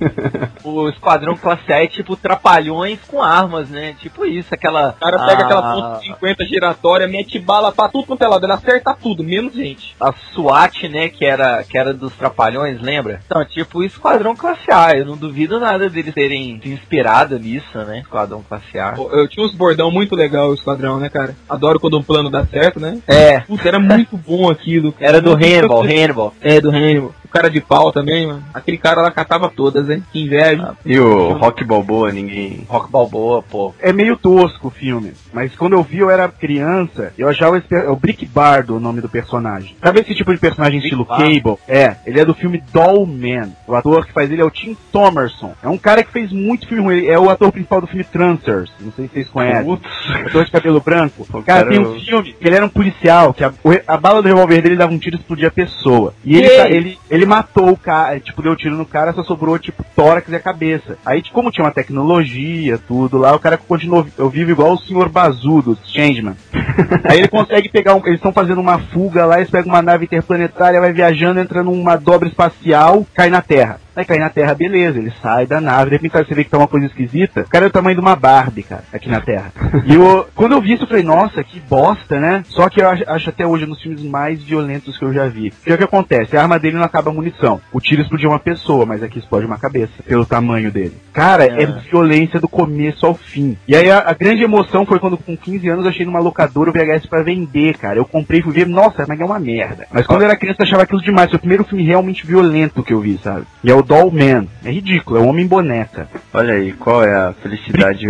[0.64, 3.96] O Esquadrão Classe A é tipo trapalhões com armas, né?
[4.00, 4.90] Tipo isso, aquela.
[4.90, 8.46] O cara pega a- aquela ponta 50 giratória, mete bala pra tudo quanto é lado,
[8.46, 9.96] ele acerta tudo, menos gente.
[10.00, 13.20] a SWAT, né, que era, que era dos Trapalhões, lembra?
[13.26, 17.76] Então, tipo, o Esquadrão Classe A, eu não duvido nada deles terem se inspirado nisso,
[17.78, 17.98] né?
[18.00, 18.92] Esquadrão Classe A.
[18.92, 21.34] Pô, Eu tinha uns bordão muito legal o esquadrão, né, cara?
[21.48, 22.98] Adoro quando um plano dá certo, né?
[23.06, 24.92] É, Puta, era muito bom aquilo.
[24.92, 25.06] cara.
[25.06, 26.34] era do Muito- Hannibal, Hannibal.
[26.40, 27.14] É, do Hannibal.
[27.32, 28.42] Cara de pau também, mano.
[28.52, 30.02] Aquele cara lá catava todas, hein?
[30.12, 30.74] Que inveja.
[30.84, 32.64] E o Rock Balboa, ninguém.
[32.68, 33.74] Rock Balboa, pô.
[33.80, 37.74] É meio tosco o filme, mas quando eu vi eu era criança, eu achava esse,
[37.74, 39.74] é o Brick Bardo o nome do personagem.
[39.82, 41.24] Sabe esse tipo de personagem Brick estilo Bardo?
[41.24, 41.58] Cable?
[41.66, 43.50] É, ele é do filme Doll Man.
[43.66, 45.54] O ator que faz ele é o Tim Thomerson.
[45.62, 48.04] É um cara que fez muito filme ruim, ele é o ator principal do filme
[48.04, 48.70] Trancers.
[48.80, 49.64] Não sei se vocês conhecem.
[49.64, 49.88] Putz.
[50.26, 51.26] Ator de cabelo branco.
[51.28, 53.52] O cara, cara tem é um filme que ele era um policial, que a,
[53.86, 56.14] a bala do revólver dele dava um tiro e explodia a pessoa.
[56.24, 59.58] E ele, tá- ele, ele matou o cara, tipo, deu tiro no cara, só sobrou,
[59.58, 60.98] tipo, tórax e a cabeça.
[61.06, 64.78] Aí, tipo, como tinha uma tecnologia, tudo lá, o cara continuou, eu vivo igual o
[64.78, 66.36] senhor Bazu do Changeman.
[67.04, 70.04] Aí ele consegue pegar um, eles estão fazendo uma fuga lá, eles pegam uma nave
[70.04, 73.78] interplanetária, vai viajando, entra numa dobra espacial, cai na Terra.
[73.94, 76.56] Aí cai na Terra, beleza, ele sai da nave, de repente você vê que tá
[76.56, 77.42] uma coisa esquisita.
[77.42, 79.52] O cara é o tamanho de uma Barbie, cara, aqui na Terra.
[79.84, 82.44] E eu, quando eu vi isso, eu falei, nossa, que bosta, né?
[82.48, 85.26] Só que eu acho, acho até hoje um dos filmes mais violentos que eu já
[85.26, 85.48] vi.
[85.48, 86.36] O que acontece?
[86.36, 87.60] A arma dele não acaba munição.
[87.72, 90.96] O tiro explodiu uma pessoa, mas aqui explode uma cabeça, pelo tamanho dele.
[91.12, 93.56] Cara, é, violência do começo ao fim.
[93.66, 96.70] E aí a, a grande emoção foi quando com 15 anos eu achei numa locadora
[96.70, 97.98] o VHS pra vender, cara.
[97.98, 99.86] Eu comprei e fui ver, nossa, mas é uma merda.
[99.92, 101.30] Mas quando eu era criança eu achava aquilo demais.
[101.30, 103.46] Foi o primeiro filme realmente violento que eu vi, sabe?
[103.62, 104.46] E é o Doll Man.
[104.64, 106.08] É ridículo, é um homem boneca.
[106.32, 108.06] Olha aí, qual é a felicidade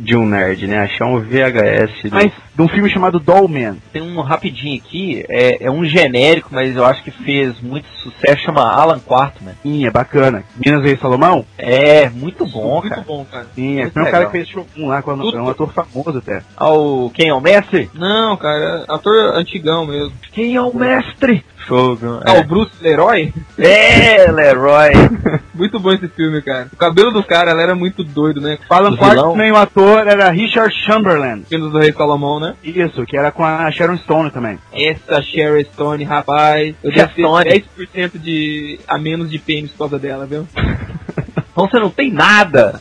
[0.00, 0.78] de um nerd, né?
[0.78, 2.14] Achar um VHS do...
[2.14, 3.76] Mas de um filme chamado Doll Man.
[3.92, 8.42] Tem um rapidinho aqui, é, é um genérico, mas eu acho que fez muito sucesso,
[8.42, 9.54] chama Alan Quartman.
[9.62, 10.44] Sim, é bacana.
[10.64, 11.44] Minas Reis Salomão?
[11.58, 13.04] É, muito bom, muito cara.
[13.06, 13.46] bom, cara.
[13.54, 16.18] Sim, é Muito foi um cara que fez Shogun lá, Tudo- é um ator famoso
[16.18, 16.42] até.
[16.56, 17.90] Ao, quem é o mestre?
[17.94, 20.12] Não, cara, é ator antigão mesmo.
[20.32, 21.44] Quem é o mestre?
[21.66, 22.20] Shogun.
[22.24, 23.32] Ah, o Bruce Leroy?
[23.58, 24.90] É, Leroy.
[25.54, 26.68] Muito bom esse filme, cara.
[26.72, 28.58] O cabelo do cara, ela era muito doido, né?
[28.68, 28.96] O vilão?
[28.96, 31.44] Quartman, o ator, era Richard Chamberlain.
[31.48, 32.54] Filmes do Rei Salomão, né?
[32.62, 34.58] Isso, que era com a Sharon Stone também.
[34.72, 36.74] Essa Sherry Stone, rapaz.
[36.82, 37.44] Eu Sharon devo Stone.
[37.44, 37.64] ter
[38.12, 40.46] 10% de, a menos de pênis por causa dela, viu?
[41.54, 42.80] Então você não tem nada.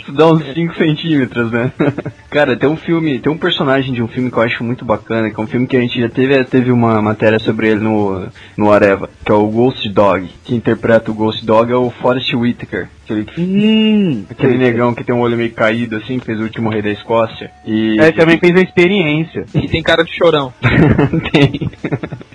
[0.00, 1.70] Isso dá uns 5 centímetros, né?
[2.28, 5.30] Cara, tem um filme, tem um personagem de um filme que eu acho muito bacana,
[5.30, 8.26] que é um filme que a gente já teve, teve uma matéria sobre ele no,
[8.56, 10.28] no Areva, que é o Ghost Dog.
[10.44, 12.88] Que interpreta o Ghost Dog é o Forrest Whitaker.
[13.14, 16.70] Aquele, Hum, aquele negão que tem um olho meio caído, assim, que fez o último
[16.70, 17.50] rei da Escócia.
[17.66, 19.44] E É, também fez a experiência.
[19.54, 20.52] E tem cara de chorão.
[21.32, 21.70] tem.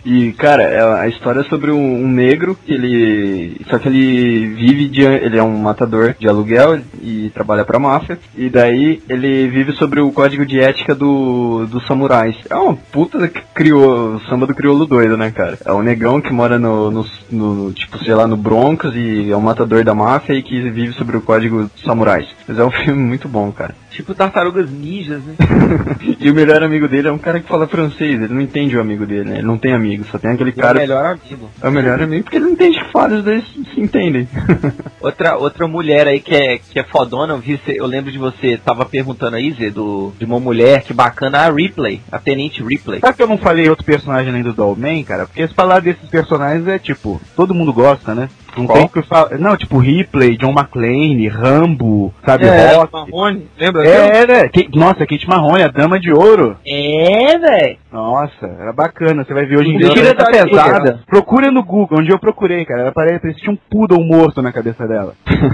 [0.06, 3.62] E, cara, é a história é sobre um, negro que ele.
[3.70, 5.02] Só que ele vive de.
[5.02, 8.20] Ele é um matador de aluguel e trabalha pra máfia.
[8.36, 12.36] E daí ele vive sobre o código de ética do, dos samurais.
[12.50, 15.58] É uma puta que criou o samba do crioulo doido, né, cara?
[15.66, 19.38] É um negão que mora no, no, no, tipo, sei lá, no Broncos e é
[19.38, 22.28] um matador da máfia e que vive sobre o código dos samurais.
[22.47, 23.76] Mas é um filme muito bom, cara.
[23.94, 25.36] Tipo tartarugas ninjas, né?
[26.20, 28.82] E o melhor amigo dele é um cara que fala francês, ele não entende o
[28.82, 29.38] amigo dele, né?
[29.39, 30.80] Ele não tem amigo, só tem aquele E é o cara.
[30.80, 31.50] melhor amigo.
[31.62, 34.28] É o melhor amigo porque ele não entende que fala, os dois se entendem.
[35.02, 38.56] Outra, outra mulher aí que é, que é fodona, eu, vi, eu lembro de você,
[38.58, 43.02] tava perguntando aí, Zé, do, de uma mulher que bacana, a Ripley, a Tenente Ripley.
[43.02, 45.26] Sabe que eu não falei outro personagem além do Dollman, cara?
[45.26, 48.30] Porque se falar desses personagens é tipo, todo mundo gosta, né?
[48.56, 48.78] Não Qual?
[48.78, 49.38] tem que falar.
[49.39, 52.94] Não, tipo Ripley, John McClane, Rambo, sabe, É, Rock.
[52.94, 53.83] Marrone, lembra?
[53.84, 54.18] Dele?
[54.18, 54.44] É, né?
[54.50, 56.58] Kate- Nossa, Kate Marrone, a dama de ouro.
[56.66, 57.78] É, velho.
[57.92, 59.24] Nossa, era bacana.
[59.24, 59.88] Você vai ver hoje em dia.
[59.88, 61.00] Ela tá pesada.
[61.08, 62.82] Procura no Google, onde eu procurei, cara.
[62.82, 65.14] Ela parecia tinha um poodle morto na cabeça dela.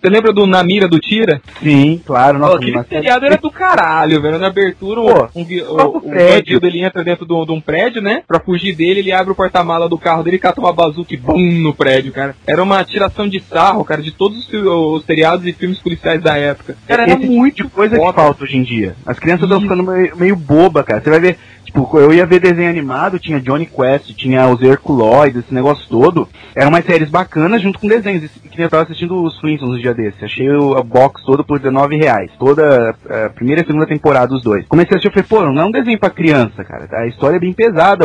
[0.00, 1.40] Você lembra do Na Mira do Tira?
[1.62, 2.34] Sim, claro.
[2.38, 4.38] Pô, Nossa, aquele uma série- seriado era do caralho, velho.
[4.38, 6.34] Na abertura, o, Pô, um próprio o prédio.
[6.60, 8.22] bandido ele entra dentro de um- um prédio, né?
[8.28, 11.38] Pra fugir dele, ele abre o porta-mala do carro dele, cata uma bazuca e bum
[11.38, 12.36] no prédio, cara.
[12.46, 16.36] Era uma tiração de sarro, cara, de todos os, os seriados e filmes policiais da
[16.36, 16.76] época.
[16.86, 18.94] Cara, era Esse tipo de coisa que falta hoje em dia.
[19.06, 21.00] As crianças estão ficando meio, meio boba, cara.
[21.00, 25.44] Você vai ver, tipo, eu ia ver desenho animado, tinha Johnny Quest, tinha os Herculoides,
[25.44, 26.28] esse negócio todo.
[26.54, 28.30] Eram umas séries bacanas junto com desenhos.
[28.50, 30.24] Que eu tava assistindo os Flintstones um dia desse.
[30.24, 32.30] Achei o, a box todo por 19 reais.
[32.38, 34.66] Toda a primeira e segunda temporada, os dois.
[34.66, 36.88] Comecei a assistir, eu falei, pô, não é um desenho pra criança, cara.
[36.92, 38.04] A história é bem pesada.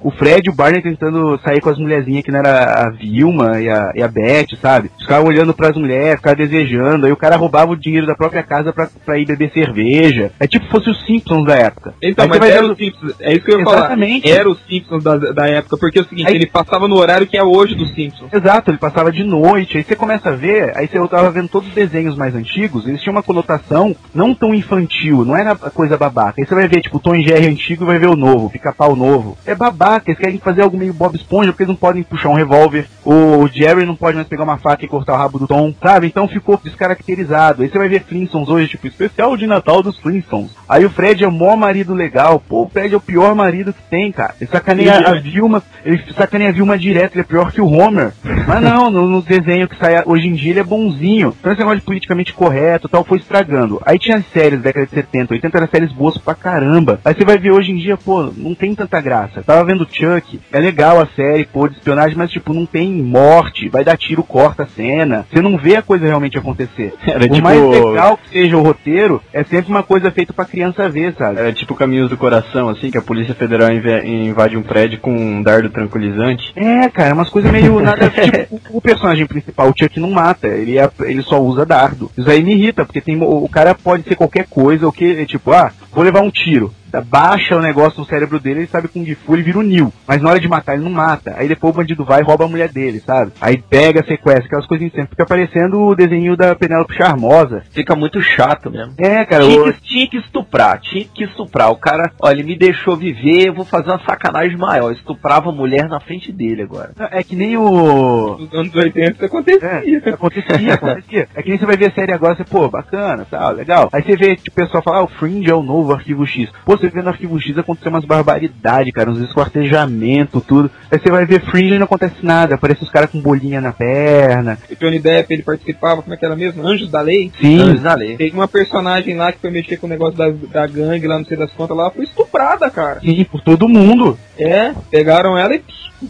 [0.00, 3.60] O, Fred e o Barney tentando sair com as mulherzinhas que não era a Vilma
[3.60, 4.90] e a, e a Beth, sabe?
[5.06, 8.72] Caras olhando pras mulheres, ficavam desejando, aí o cara roubava o dinheiro da própria casa
[8.72, 10.30] pra, pra ir beber cerveja.
[10.38, 11.94] É tipo fosse os Simpsons da época.
[12.02, 13.14] Então, Aí mas era vendo- os Simpsons.
[13.20, 13.78] É isso que eu ia falar.
[13.78, 14.30] Exatamente.
[14.30, 17.26] Era os Simpsons da, da época, porque é o seguinte, Aí- ele passava no horário
[17.26, 18.32] que é hoje dos Simpsons.
[18.32, 21.48] Exato, ele passava de noite, aí você começa a ver, aí você eu tava vendo
[21.48, 25.96] todos os desenhos mais antigos, eles tinham uma conotação não tão infantil, não era coisa
[25.96, 26.34] babaca.
[26.40, 28.50] Aí você vai ver, tipo, o Tom Jerry antigo e vai ver o novo, o
[28.50, 29.36] pica-pau novo.
[29.46, 32.34] É babaca, eles querem fazer algo meio Bob Esponja, porque eles não podem puxar um
[32.34, 35.74] revólver, o Jerry não pode mais pegar uma faca e cortar o rabo do Tom,
[35.82, 36.06] sabe?
[36.06, 37.62] Então ficou descaracterizado.
[37.62, 40.54] Aí você vai ver Flintstones hoje, tipo, especial de Natal dos Flintstones.
[40.68, 43.72] Aí o Fred é o maior marido legal, pô, o Fred é o pior marido
[43.72, 44.34] que tem, cara.
[44.40, 45.20] Ele sacaneia Sim, a é.
[45.20, 48.12] Vilma, ele sacaneia a Vilma direto, ele é pior que o Homer.
[48.46, 51.34] Mas não, no, no desenho que sai hoje em dia ele é bonzinho.
[51.38, 53.80] Então esse negócio de politicamente correto e tal foi estragando.
[53.84, 57.00] Aí tinha as séries da década de 70, 80 eram séries boas pra caramba.
[57.04, 59.42] Aí você vai ver hoje em dia, pô, não tem tanta graça.
[59.42, 63.68] Tava vendo Chuck, é legal a série, pô, de espionagem, mas tipo, não tem morte,
[63.68, 65.26] vai dar tiro, corta a cena.
[65.32, 66.94] Você não vê a coisa realmente acontecer.
[67.06, 70.44] Era Por tipo- mais legal que seja o roteiro, é sempre uma coisa feita pra
[70.44, 71.38] criança ver, sabe?
[71.38, 75.42] Era tipo Caminhos do Coração, assim, que a Polícia Federal invade um prédio com um
[75.42, 76.52] dardo tranquilizante.
[76.56, 78.08] É, cara, umas coisas meio nada.
[78.10, 82.10] tipo, o, o personagem principal, o Chuck, não mata, ele, é- ele só usa dardo.
[82.16, 85.24] Isso aí me irrita, porque tem, o, o cara pode ser qualquer coisa, o que,
[85.26, 86.72] tipo, ah, vou levar um tiro.
[86.98, 89.92] Baixa o negócio no cérebro dele, ele sabe com que Fu ele vira o Neo.
[90.06, 91.34] Mas na hora de matar, ele não mata.
[91.36, 93.32] Aí depois o bandido vai e rouba a mulher dele, sabe?
[93.40, 95.10] Aí pega, sequestra, aquelas coisinhas sempre.
[95.10, 97.62] Fica parecendo o desenho da Penélope Charmosa.
[97.70, 98.94] Fica muito chato mesmo.
[98.98, 101.70] É, cara, Tinha o- que, tinha que estuprar, tinha que estuprar.
[101.70, 104.92] O cara, olha, ele me deixou viver, eu vou fazer uma sacanagem maior.
[104.92, 106.92] Estuprava a mulher na frente dele agora.
[107.10, 108.36] É que nem o.
[108.38, 109.68] Nos anos 80 isso acontecia.
[109.68, 111.28] É, acontecia, acontecia.
[111.34, 113.88] É que nem você vai ver a série agora, você, pô, bacana, tal, legal.
[113.92, 116.50] Aí você vê, tipo, o pessoal fala, ah, o Fringe é o novo Arquivo X.
[116.64, 120.70] Pô, você vê no Arquivo X aconteceu umas barbaridades, cara, uns esquartejamentos, tudo.
[120.90, 123.72] Aí você vai ver Fringe e não acontece nada, aparece os caras com bolinha na
[123.72, 124.58] perna.
[124.70, 126.66] E Johnny Depp, ele participava, como é que era mesmo?
[126.66, 127.30] Anjos da Lei?
[127.40, 127.60] Sim.
[127.60, 128.16] Anjos da lei.
[128.16, 131.24] Tem uma personagem lá que foi mexer com o negócio da, da gangue lá, não
[131.24, 133.00] sei das contas, lá foi estuprada, cara.
[133.00, 134.18] Sim, por todo mundo.
[134.38, 135.62] É, pegaram ela e.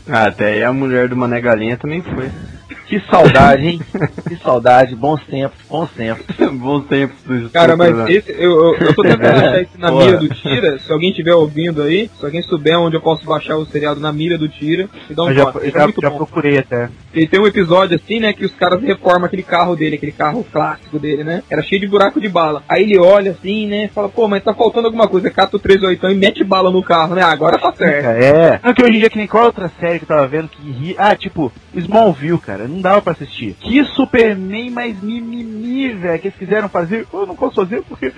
[0.09, 2.31] Até aí a mulher do Mané Galinha também foi.
[2.87, 3.81] Que saudade, hein?
[4.29, 6.27] que saudade, bons tempos, bons tempos.
[6.61, 8.13] Bons tempos do Cara, mas né?
[8.13, 10.05] esse, eu, eu, eu tô tentando achar esse na Porra.
[10.07, 10.79] mira do Tira.
[10.79, 14.13] Se alguém estiver ouvindo aí, se alguém souber onde eu posso baixar o seriado na
[14.13, 16.17] mira do Tira, me dá um Eu já, eu Isso é já, muito já bom.
[16.17, 16.89] procurei até.
[17.15, 20.45] E tem um episódio assim, né, que os caras reformam aquele carro dele, aquele carro
[20.53, 21.43] clássico dele, né?
[21.51, 22.63] Era cheio de buraco de bala.
[22.69, 25.31] Aí ele olha assim, né, fala, pô, mas tá faltando alguma coisa.
[25.31, 27.23] Cata o 38 e mete bala no carro, né?
[27.23, 28.07] Agora tá certo.
[28.07, 28.61] É.
[28.63, 30.71] Não, que hoje em dia, que nem qual outra série que eu tava vendo que
[30.71, 30.95] ri...
[30.99, 33.57] Ah, tipo, Smallville, cara, não dava pra assistir.
[33.61, 37.07] Que Superman mais mimimi, velho, que eles quiseram fazer.
[37.13, 38.13] Eu não posso fazer porque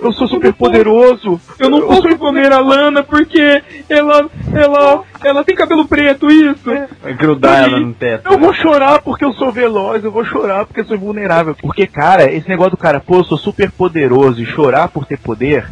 [0.00, 1.40] eu sou super poderoso.
[1.58, 6.70] Eu não posso comer a Lana porque ela, ela, ela tem cabelo preto, isso.
[7.02, 8.32] Vai grudar ela no teto.
[8.32, 11.54] Eu vou chorar porque eu sou veloz, eu vou chorar porque eu sou vulnerável.
[11.54, 15.18] Porque, cara, esse negócio do cara, pô, eu sou super poderoso e chorar por ter
[15.18, 15.68] poder,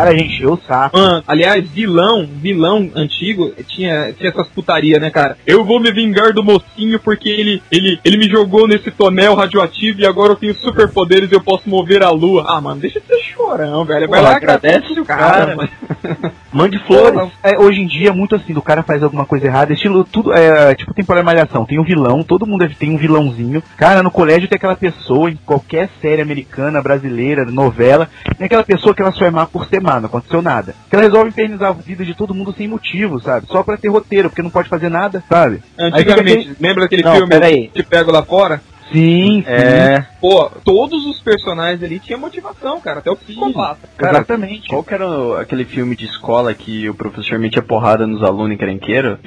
[0.00, 0.98] cara, a gente o saco.
[0.98, 5.36] Mano, aliás, vilão, vilão antigo, tinha, tinha essas putaria, né, cara?
[5.46, 10.00] Eu vou me vingar do mocinho porque ele, ele, ele me jogou nesse tonel radioativo
[10.00, 12.44] e agora eu tenho superpoderes e eu posso mover a lua.
[12.48, 14.08] Ah, mano, deixa de ser chorão, velho.
[14.08, 15.68] Vai Pô, lá, agradece o cara, mano.
[16.52, 17.30] Mande flores.
[17.42, 20.32] É, hoje em dia é muito assim, do cara faz alguma coisa errada, estilo tudo,
[20.32, 23.62] é, tipo temporada malhação, tem um vilão, todo mundo ter um vilãozinho.
[23.76, 28.94] Cara, no colégio tem aquela pessoa, em qualquer série americana, brasileira, novela, tem aquela pessoa
[28.94, 30.74] que ela só é má por ser má, não aconteceu nada.
[30.88, 33.46] Que ela resolve infernizar a vida de todo mundo sem motivo, sabe?
[33.48, 35.62] Só pra ter roteiro, porque não pode fazer nada, sabe?
[35.78, 37.68] Antigamente, lembra daquele Não, filme peraí.
[37.74, 38.60] Te Pego Lá Fora?
[38.92, 39.44] Sim, sim.
[39.46, 43.88] É, pô, todos os personagens ali tinham motivação, cara, até o psicopata.
[43.96, 44.68] Cara, Exatamente.
[44.68, 48.52] Qual que era o- aquele filme de escola que o professor metia porrada nos alunos
[48.52, 49.18] encrenqueiros?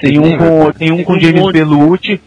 [0.00, 1.42] Tem um com, tem um com um James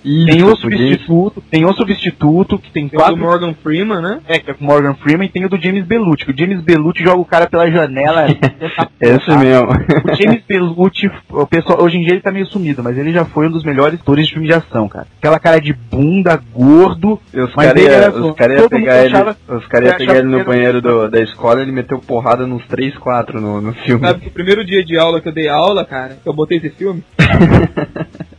[0.05, 0.55] Isso, tem um podia.
[0.55, 4.19] substituto, tem um substituto que tem Tem o do quatro Morgan Freeman, né?
[4.27, 6.25] É, que é com o Morgan Freeman e tem o do James Belushi.
[6.25, 8.27] que O James Belushi joga o cara pela janela.
[9.01, 9.69] Esse mesmo.
[9.69, 13.25] O James Belushi, o pessoal, hoje em dia ele tá meio sumido, mas ele já
[13.25, 15.07] foi um dos melhores atores de filme de ação, cara.
[15.19, 17.19] Aquela cara de bunda, gordo.
[17.33, 20.81] E os caras iam cara pegar ele, achava- os cara ia pegar ele no banheiro
[20.81, 24.05] do- da escola ele meteu porrada nos 3, 4 no, no filme.
[24.05, 26.57] Sabe que o primeiro dia de aula que eu dei aula, cara, que eu botei
[26.57, 27.03] esse filme,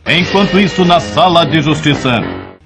[0.07, 2.21] Enquanto isso, na sala de justiça.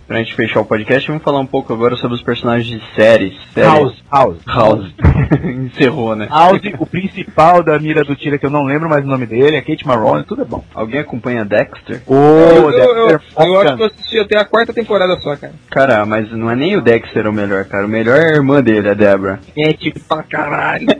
[0.09, 3.37] Pra gente fechar o podcast, vamos falar um pouco agora sobre os personagens de séries.
[3.53, 3.71] séries.
[3.71, 4.37] House, House.
[4.47, 4.93] House.
[5.45, 6.27] Encerrou, né?
[6.27, 9.57] House, o principal da mira do tira, que eu não lembro mais o nome dele,
[9.57, 10.63] é Kate Marone, tudo é bom.
[10.73, 12.01] Alguém acompanha Dexter?
[12.07, 15.35] Ô, eu, eu, eu, eu Dexter, acho que eu assisti até a quarta temporada só,
[15.35, 15.53] cara.
[15.69, 17.85] Cara, mas não é nem o Dexter o melhor, cara.
[17.85, 19.39] O melhor é a irmã dele, a Debra.
[19.55, 20.87] É tipo pra caralho.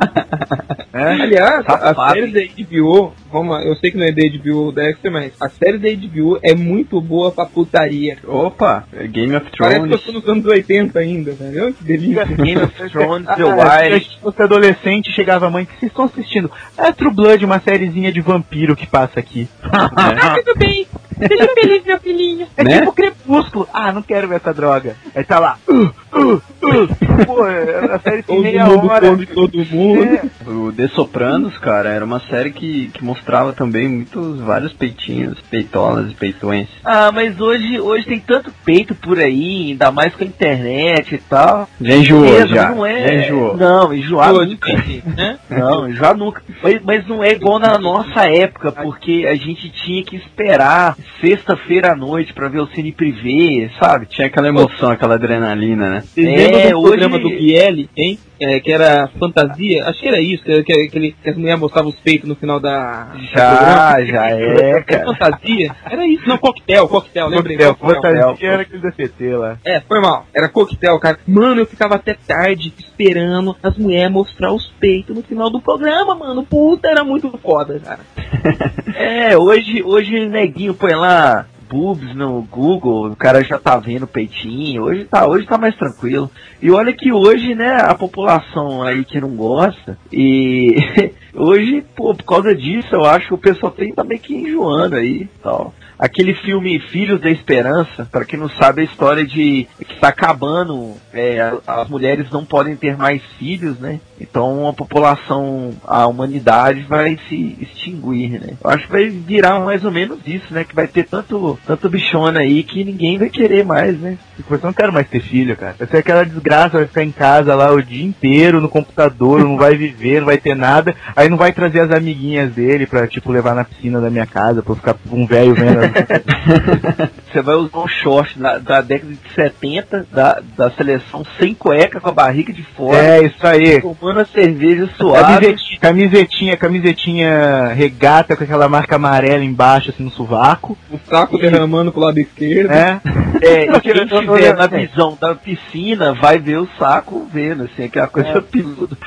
[0.92, 1.04] É?
[1.04, 2.14] Aliás, a Safado.
[2.14, 5.50] série da HBO, vamos lá, eu sei que não é da HBO Dexter, mas a
[5.50, 8.18] série da HBO é muito boa pra putaria.
[8.26, 10.06] Opa, é Game of Parece que eu Thrones.
[10.06, 11.74] tô nos anos 80 ainda, entendeu?
[11.74, 12.26] Que delícia.
[12.36, 14.00] Game of Thrones, The Ah, Wire.
[14.06, 16.52] Se fosse adolescente, chegava a mãe, que vocês estão assistindo?
[16.78, 19.48] É True Blood, uma sériezinha de vampiro que passa aqui.
[20.46, 20.86] Tudo bem.
[21.20, 22.48] Seja feliz, meu filhinho.
[22.56, 22.80] É Né?
[22.80, 23.68] tipo Crepúsculo.
[23.74, 24.96] Ah, não quero ver essa droga.
[25.14, 25.58] Aí tá lá.
[25.68, 27.26] Uh, uh, uh.
[27.26, 29.18] Pô, a série tem Todo meia mundo hora.
[29.34, 30.04] todo mundo.
[30.04, 30.50] É.
[30.50, 36.12] O The Sopranos, cara, era uma série que, que mostrava também muitos, vários peitinhos, peitolas
[36.12, 36.68] e peitões.
[36.84, 41.18] Ah, mas hoje, hoje tem tanto peito por aí, ainda mais com a internet e
[41.18, 41.70] tal.
[41.82, 42.70] Já enjoou, Beleza, já.
[42.72, 43.08] Não é.
[43.08, 43.58] Já enjoou.
[43.58, 44.74] Não, enjoar Pô, nunca.
[45.16, 45.38] né?
[45.50, 46.42] Não, já nunca.
[46.64, 51.92] Mas, mas não é igual na nossa época, porque a gente tinha que esperar sexta-feira
[51.92, 54.06] à noite pra ver o Cine Privé, sabe?
[54.06, 56.02] Tinha aquela emoção, aquela adrenalina, né?
[56.02, 58.20] Vocês É, lembram do programa hoje- do Bielli, hein?
[58.40, 59.86] É, que era fantasia?
[59.86, 62.36] Acho que era isso, que, que, que, ele- que as mulheres mostravam os peitos no
[62.36, 63.10] final da.
[63.34, 65.06] Já, já é, cara.
[65.06, 65.76] fantasia?
[65.90, 67.58] Era isso, não, coquetel, coquetel, lembrei.
[67.58, 68.22] Coquetel, coquetel.
[68.30, 69.58] fantasia era aquele DCT lá.
[69.66, 70.26] É, foi mal.
[70.34, 71.20] Era coquetel, cara.
[71.28, 76.16] Mano, eu ficava até tarde esperando as mulheres mostrar os peitos no final do programa,
[76.16, 76.44] mano.
[76.44, 78.00] Puta, era muito foda, cara.
[79.00, 84.08] É, hoje, hoje o neguinho põe lá boobs no Google, o cara já tá vendo
[84.08, 86.30] peitinho, hoje tá, hoje tá mais tranquilo.
[86.62, 90.76] E olha que hoje, né, a população aí que não gosta, e
[91.36, 94.96] hoje, pô, por causa disso, eu acho que o pessoal tem também que ir enjoando
[94.96, 95.74] aí tal.
[96.00, 100.08] Aquele filme Filhos da Esperança, para quem não sabe, é a história de que tá
[100.08, 104.00] acabando, é, as mulheres não podem ter mais filhos, né?
[104.20, 108.54] Então a população, a humanidade vai se extinguir, né?
[108.64, 110.64] Eu acho que vai virar mais ou menos isso, né?
[110.64, 114.18] Que vai ter tanto, tanto bichona aí que ninguém vai querer mais, né?
[114.38, 115.76] Tipo, eu não quero mais ter filho, cara.
[115.78, 119.58] Vai ser aquela desgraça, vai ficar em casa lá o dia inteiro no computador, não
[119.58, 120.96] vai viver, não vai ter nada.
[121.14, 124.62] Aí não vai trazer as amiguinhas dele pra, tipo, levar na piscina da minha casa,
[124.62, 125.89] pra eu ficar um velho vendo.
[127.32, 132.00] Você vai usar um short da, da década de 70 da, da seleção sem cueca,
[132.00, 133.82] com a barriga de fora, é, isso aí.
[133.82, 135.24] tomando a cerveja suave.
[135.24, 141.92] Camisetinha, camisetinha, camisetinha regata com aquela marca amarela embaixo, assim, no sovaco, O saco derramando
[141.92, 142.70] pro lado esquerdo.
[142.70, 143.02] né?
[143.42, 144.68] É, e quem estiver na é.
[144.68, 148.98] visão da piscina vai ver o saco vendo, assim, aquela coisa peluda.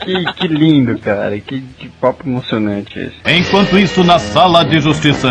[0.00, 1.38] Que, que lindo, cara.
[1.38, 3.14] Que, que papo emocionante esse.
[3.24, 5.30] Enquanto isso, na sala de justiça.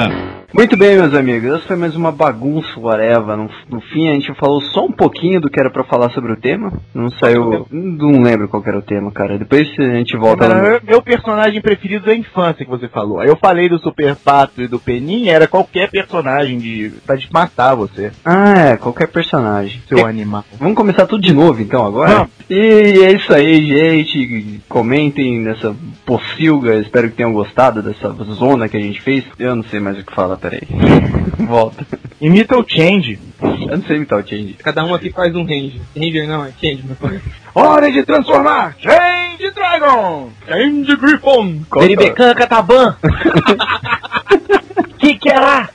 [0.54, 1.52] Muito bem, meus amigos.
[1.54, 3.36] Essa foi mais uma bagunça, whatever.
[3.36, 6.32] No, no fim, a gente falou só um pouquinho do que era pra falar sobre
[6.32, 6.72] o tema.
[6.94, 7.68] Não saiu.
[7.70, 9.38] Não lembro qual que era o tema, cara.
[9.38, 10.62] Depois a gente volta lá.
[10.62, 13.20] Meu, meu personagem preferido da infância que você falou.
[13.20, 16.94] Aí eu falei do Super Pato e do Peninha, era qualquer personagem de.
[17.06, 19.82] pra de matar você, Ah, é, qualquer personagem.
[19.90, 20.46] seu animal.
[20.58, 22.14] Vamos começar tudo de novo então agora?
[22.14, 22.30] Vamos.
[22.50, 24.62] E é isso aí, gente.
[24.70, 25.76] Comentem nessa
[26.06, 26.76] pocilga.
[26.76, 29.26] Espero que tenham gostado dessa zona que a gente fez.
[29.38, 30.62] Eu não sei mais o que falar, peraí.
[31.48, 31.86] Volta.
[32.20, 33.20] Imita o Change.
[33.42, 34.56] Eu não sei imitar o Change.
[34.64, 35.82] Cada um aqui faz um range.
[35.96, 37.22] Ranger não, é change, meu pai.
[37.54, 38.76] Hora de transformar!
[38.80, 40.30] Change Dragon!
[40.48, 41.62] Change Griffon!
[41.74, 42.98] Beribecan, Cataban!
[45.00, 45.70] que que era?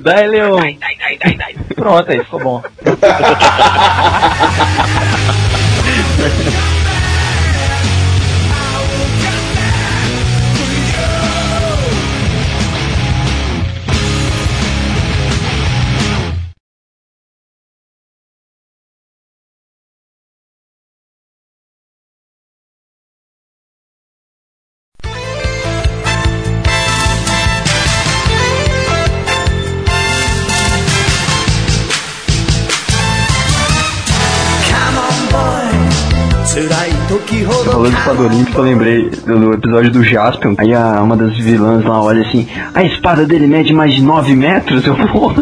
[0.00, 0.60] Dai, Leon.
[1.74, 2.62] Pronto, aí ficou bom.
[38.60, 40.54] olímpica, eu lembrei do, episódio do Jaspion.
[40.58, 44.34] Aí a, uma das vilãs lá olha assim, a espada dele mede mais de 9
[44.34, 44.86] metros?
[44.86, 45.32] Eu vou.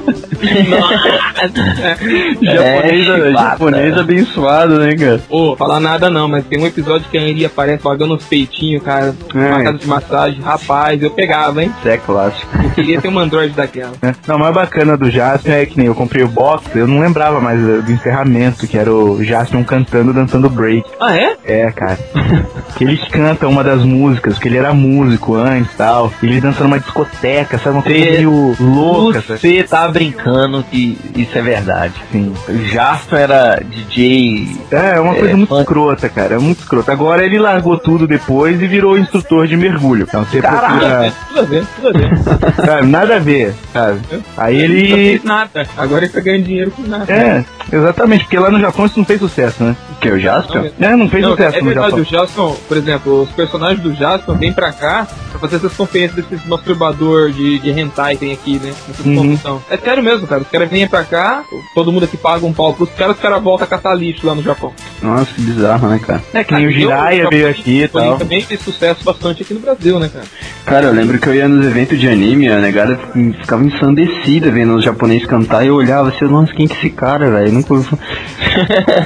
[2.42, 5.20] japonês, É, japonês abençoado, né, cara?
[5.28, 9.14] Ô, falar nada não, mas tem um episódio que a aparece pagando os peitinhos, cara,
[9.34, 9.62] É.
[9.62, 10.40] casa de massagem.
[10.40, 11.72] Rapaz, eu pegava, hein?
[11.78, 12.46] Isso é clássico.
[12.62, 13.92] Eu queria ter um Android daquela.
[14.02, 14.14] né?
[14.26, 17.00] Não, o mais bacana do Jasper é que nem eu comprei o box, eu não
[17.00, 20.88] lembrava mais do encerramento, que era o Jasper cantando, dançando break.
[21.00, 21.36] Ah, é?
[21.44, 21.98] É, cara.
[22.76, 26.12] que canta uma das músicas, porque ele era músico antes e tal.
[26.22, 27.76] Ele dança numa discoteca, sabe?
[27.76, 29.40] Uma coisa meio louca, sabe?
[29.40, 31.94] Você tá brincando que isso é verdade.
[32.12, 32.32] Sim.
[32.48, 34.48] O Jasper era DJ.
[34.70, 36.34] É, é uma coisa É, muito fã- escrota, cara.
[36.34, 36.92] É muito escrota.
[36.92, 40.04] Agora ele largou tudo depois e virou instrutor de mergulho.
[40.08, 41.12] Então você procura.
[41.28, 42.14] Tudo a ver, tudo a ver.
[42.66, 44.00] Sabe, nada a ver, sabe?
[44.36, 44.88] Aí Não ele.
[44.94, 45.66] fez nada.
[45.76, 47.12] Agora ele tá ganhando dinheiro com nada.
[47.12, 49.76] É, exatamente, porque lá no Japão isso não fez sucesso, né?
[50.00, 50.66] Que o Jaspion?
[50.80, 52.00] É, não fez Não, sucesso é no verdade, Japão.
[52.00, 56.24] o Jaspion, por exemplo, os personagens do Jaspion vêm pra cá pra fazer essas conferências
[56.24, 58.72] desses masturbador de, de hentai tem aqui, né?
[58.90, 59.60] Essas Uhum.
[59.70, 60.42] É sério mesmo, cara.
[60.42, 63.42] Os caras vêm pra cá, todo mundo aqui paga um pau pros caras, os caras
[63.42, 64.72] voltam a catar lixo lá no Japão.
[65.02, 66.22] Nossa, que bizarro, né, cara?
[66.32, 68.18] É, que nem o Aqui, Jiraiya veio aqui e tal.
[68.18, 70.24] também fez sucesso bastante aqui no Brasil, né, cara?
[70.66, 72.98] Cara, eu lembro que eu ia nos eventos de anime, a negada
[73.40, 76.90] ficava ensandecida vendo os japoneses cantar e eu olhava assim, nossa, quem que é esse
[76.90, 77.52] cara, velho?
[77.52, 78.02] Nunca ouvi falar.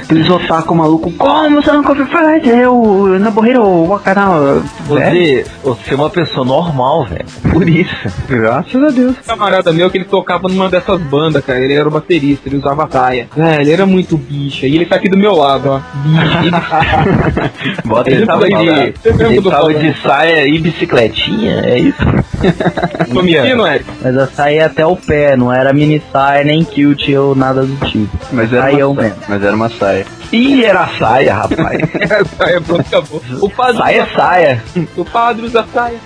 [0.03, 2.37] Aqueles otaku maluco, como você nunca ouviu falar?
[2.45, 4.61] Eu, Nabohiro, Wakara.
[4.87, 7.25] Você, você é uma pessoa normal, velho.
[7.51, 7.95] Por isso.
[8.27, 9.17] Graças a Deus.
[9.17, 11.59] Um camarada meu que ele tocava numa dessas bandas, cara.
[11.59, 13.27] Ele era o baterista, ele usava saia.
[13.35, 14.65] É, ele era muito bicha.
[14.65, 15.79] E ele tá aqui do meu lado, ó.
[16.03, 17.79] Bicha.
[17.85, 22.28] Bota Ele ele tava de, o ele tava de saia e bicicletinha, é isso?
[23.09, 23.85] Mentindo, Eric?
[24.01, 27.63] Mas a saia ia até o pé, não era mini saia, nem kilt ou nada
[27.63, 28.17] do tipo.
[28.31, 29.25] Mas era, Saião uma, saia, mesmo.
[29.27, 30.05] mas era uma saia.
[30.31, 31.81] Ih, era saia, rapaz.
[32.37, 33.21] saia, pronto, acabou.
[33.41, 34.63] O padre, saia, saia.
[34.95, 35.97] o padre usa saia.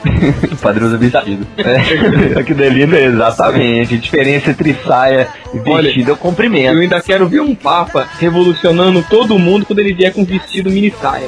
[0.52, 1.46] O padre usa vestido.
[1.58, 3.96] É, que delícia, exatamente.
[3.96, 6.74] A diferença entre saia e vestido é o comprimento.
[6.76, 10.94] Eu ainda quero ver um papa revolucionando todo mundo quando ele vier com vestido mini
[11.02, 11.28] saia.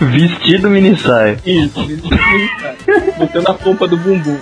[0.00, 1.36] Vestido mini saia.
[1.46, 4.38] Isso, vestido mini saia botando a pompa do bumbum.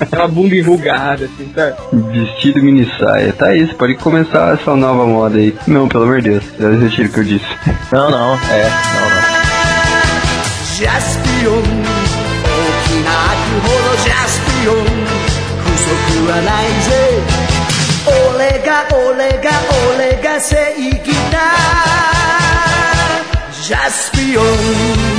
[0.00, 1.76] Aquela bunda enrugada, assim, tá?
[1.92, 3.32] Vestido mini saia.
[3.32, 5.56] Tá isso, pode começar essa nova moda aí.
[5.66, 7.46] Não, pelo amor de Deus, já desisti do que eu disse.
[7.92, 9.36] Não, não, é, não, não.
[18.06, 19.50] Olega, olega,
[19.88, 21.50] olega, se ikita
[23.62, 25.15] Jaspion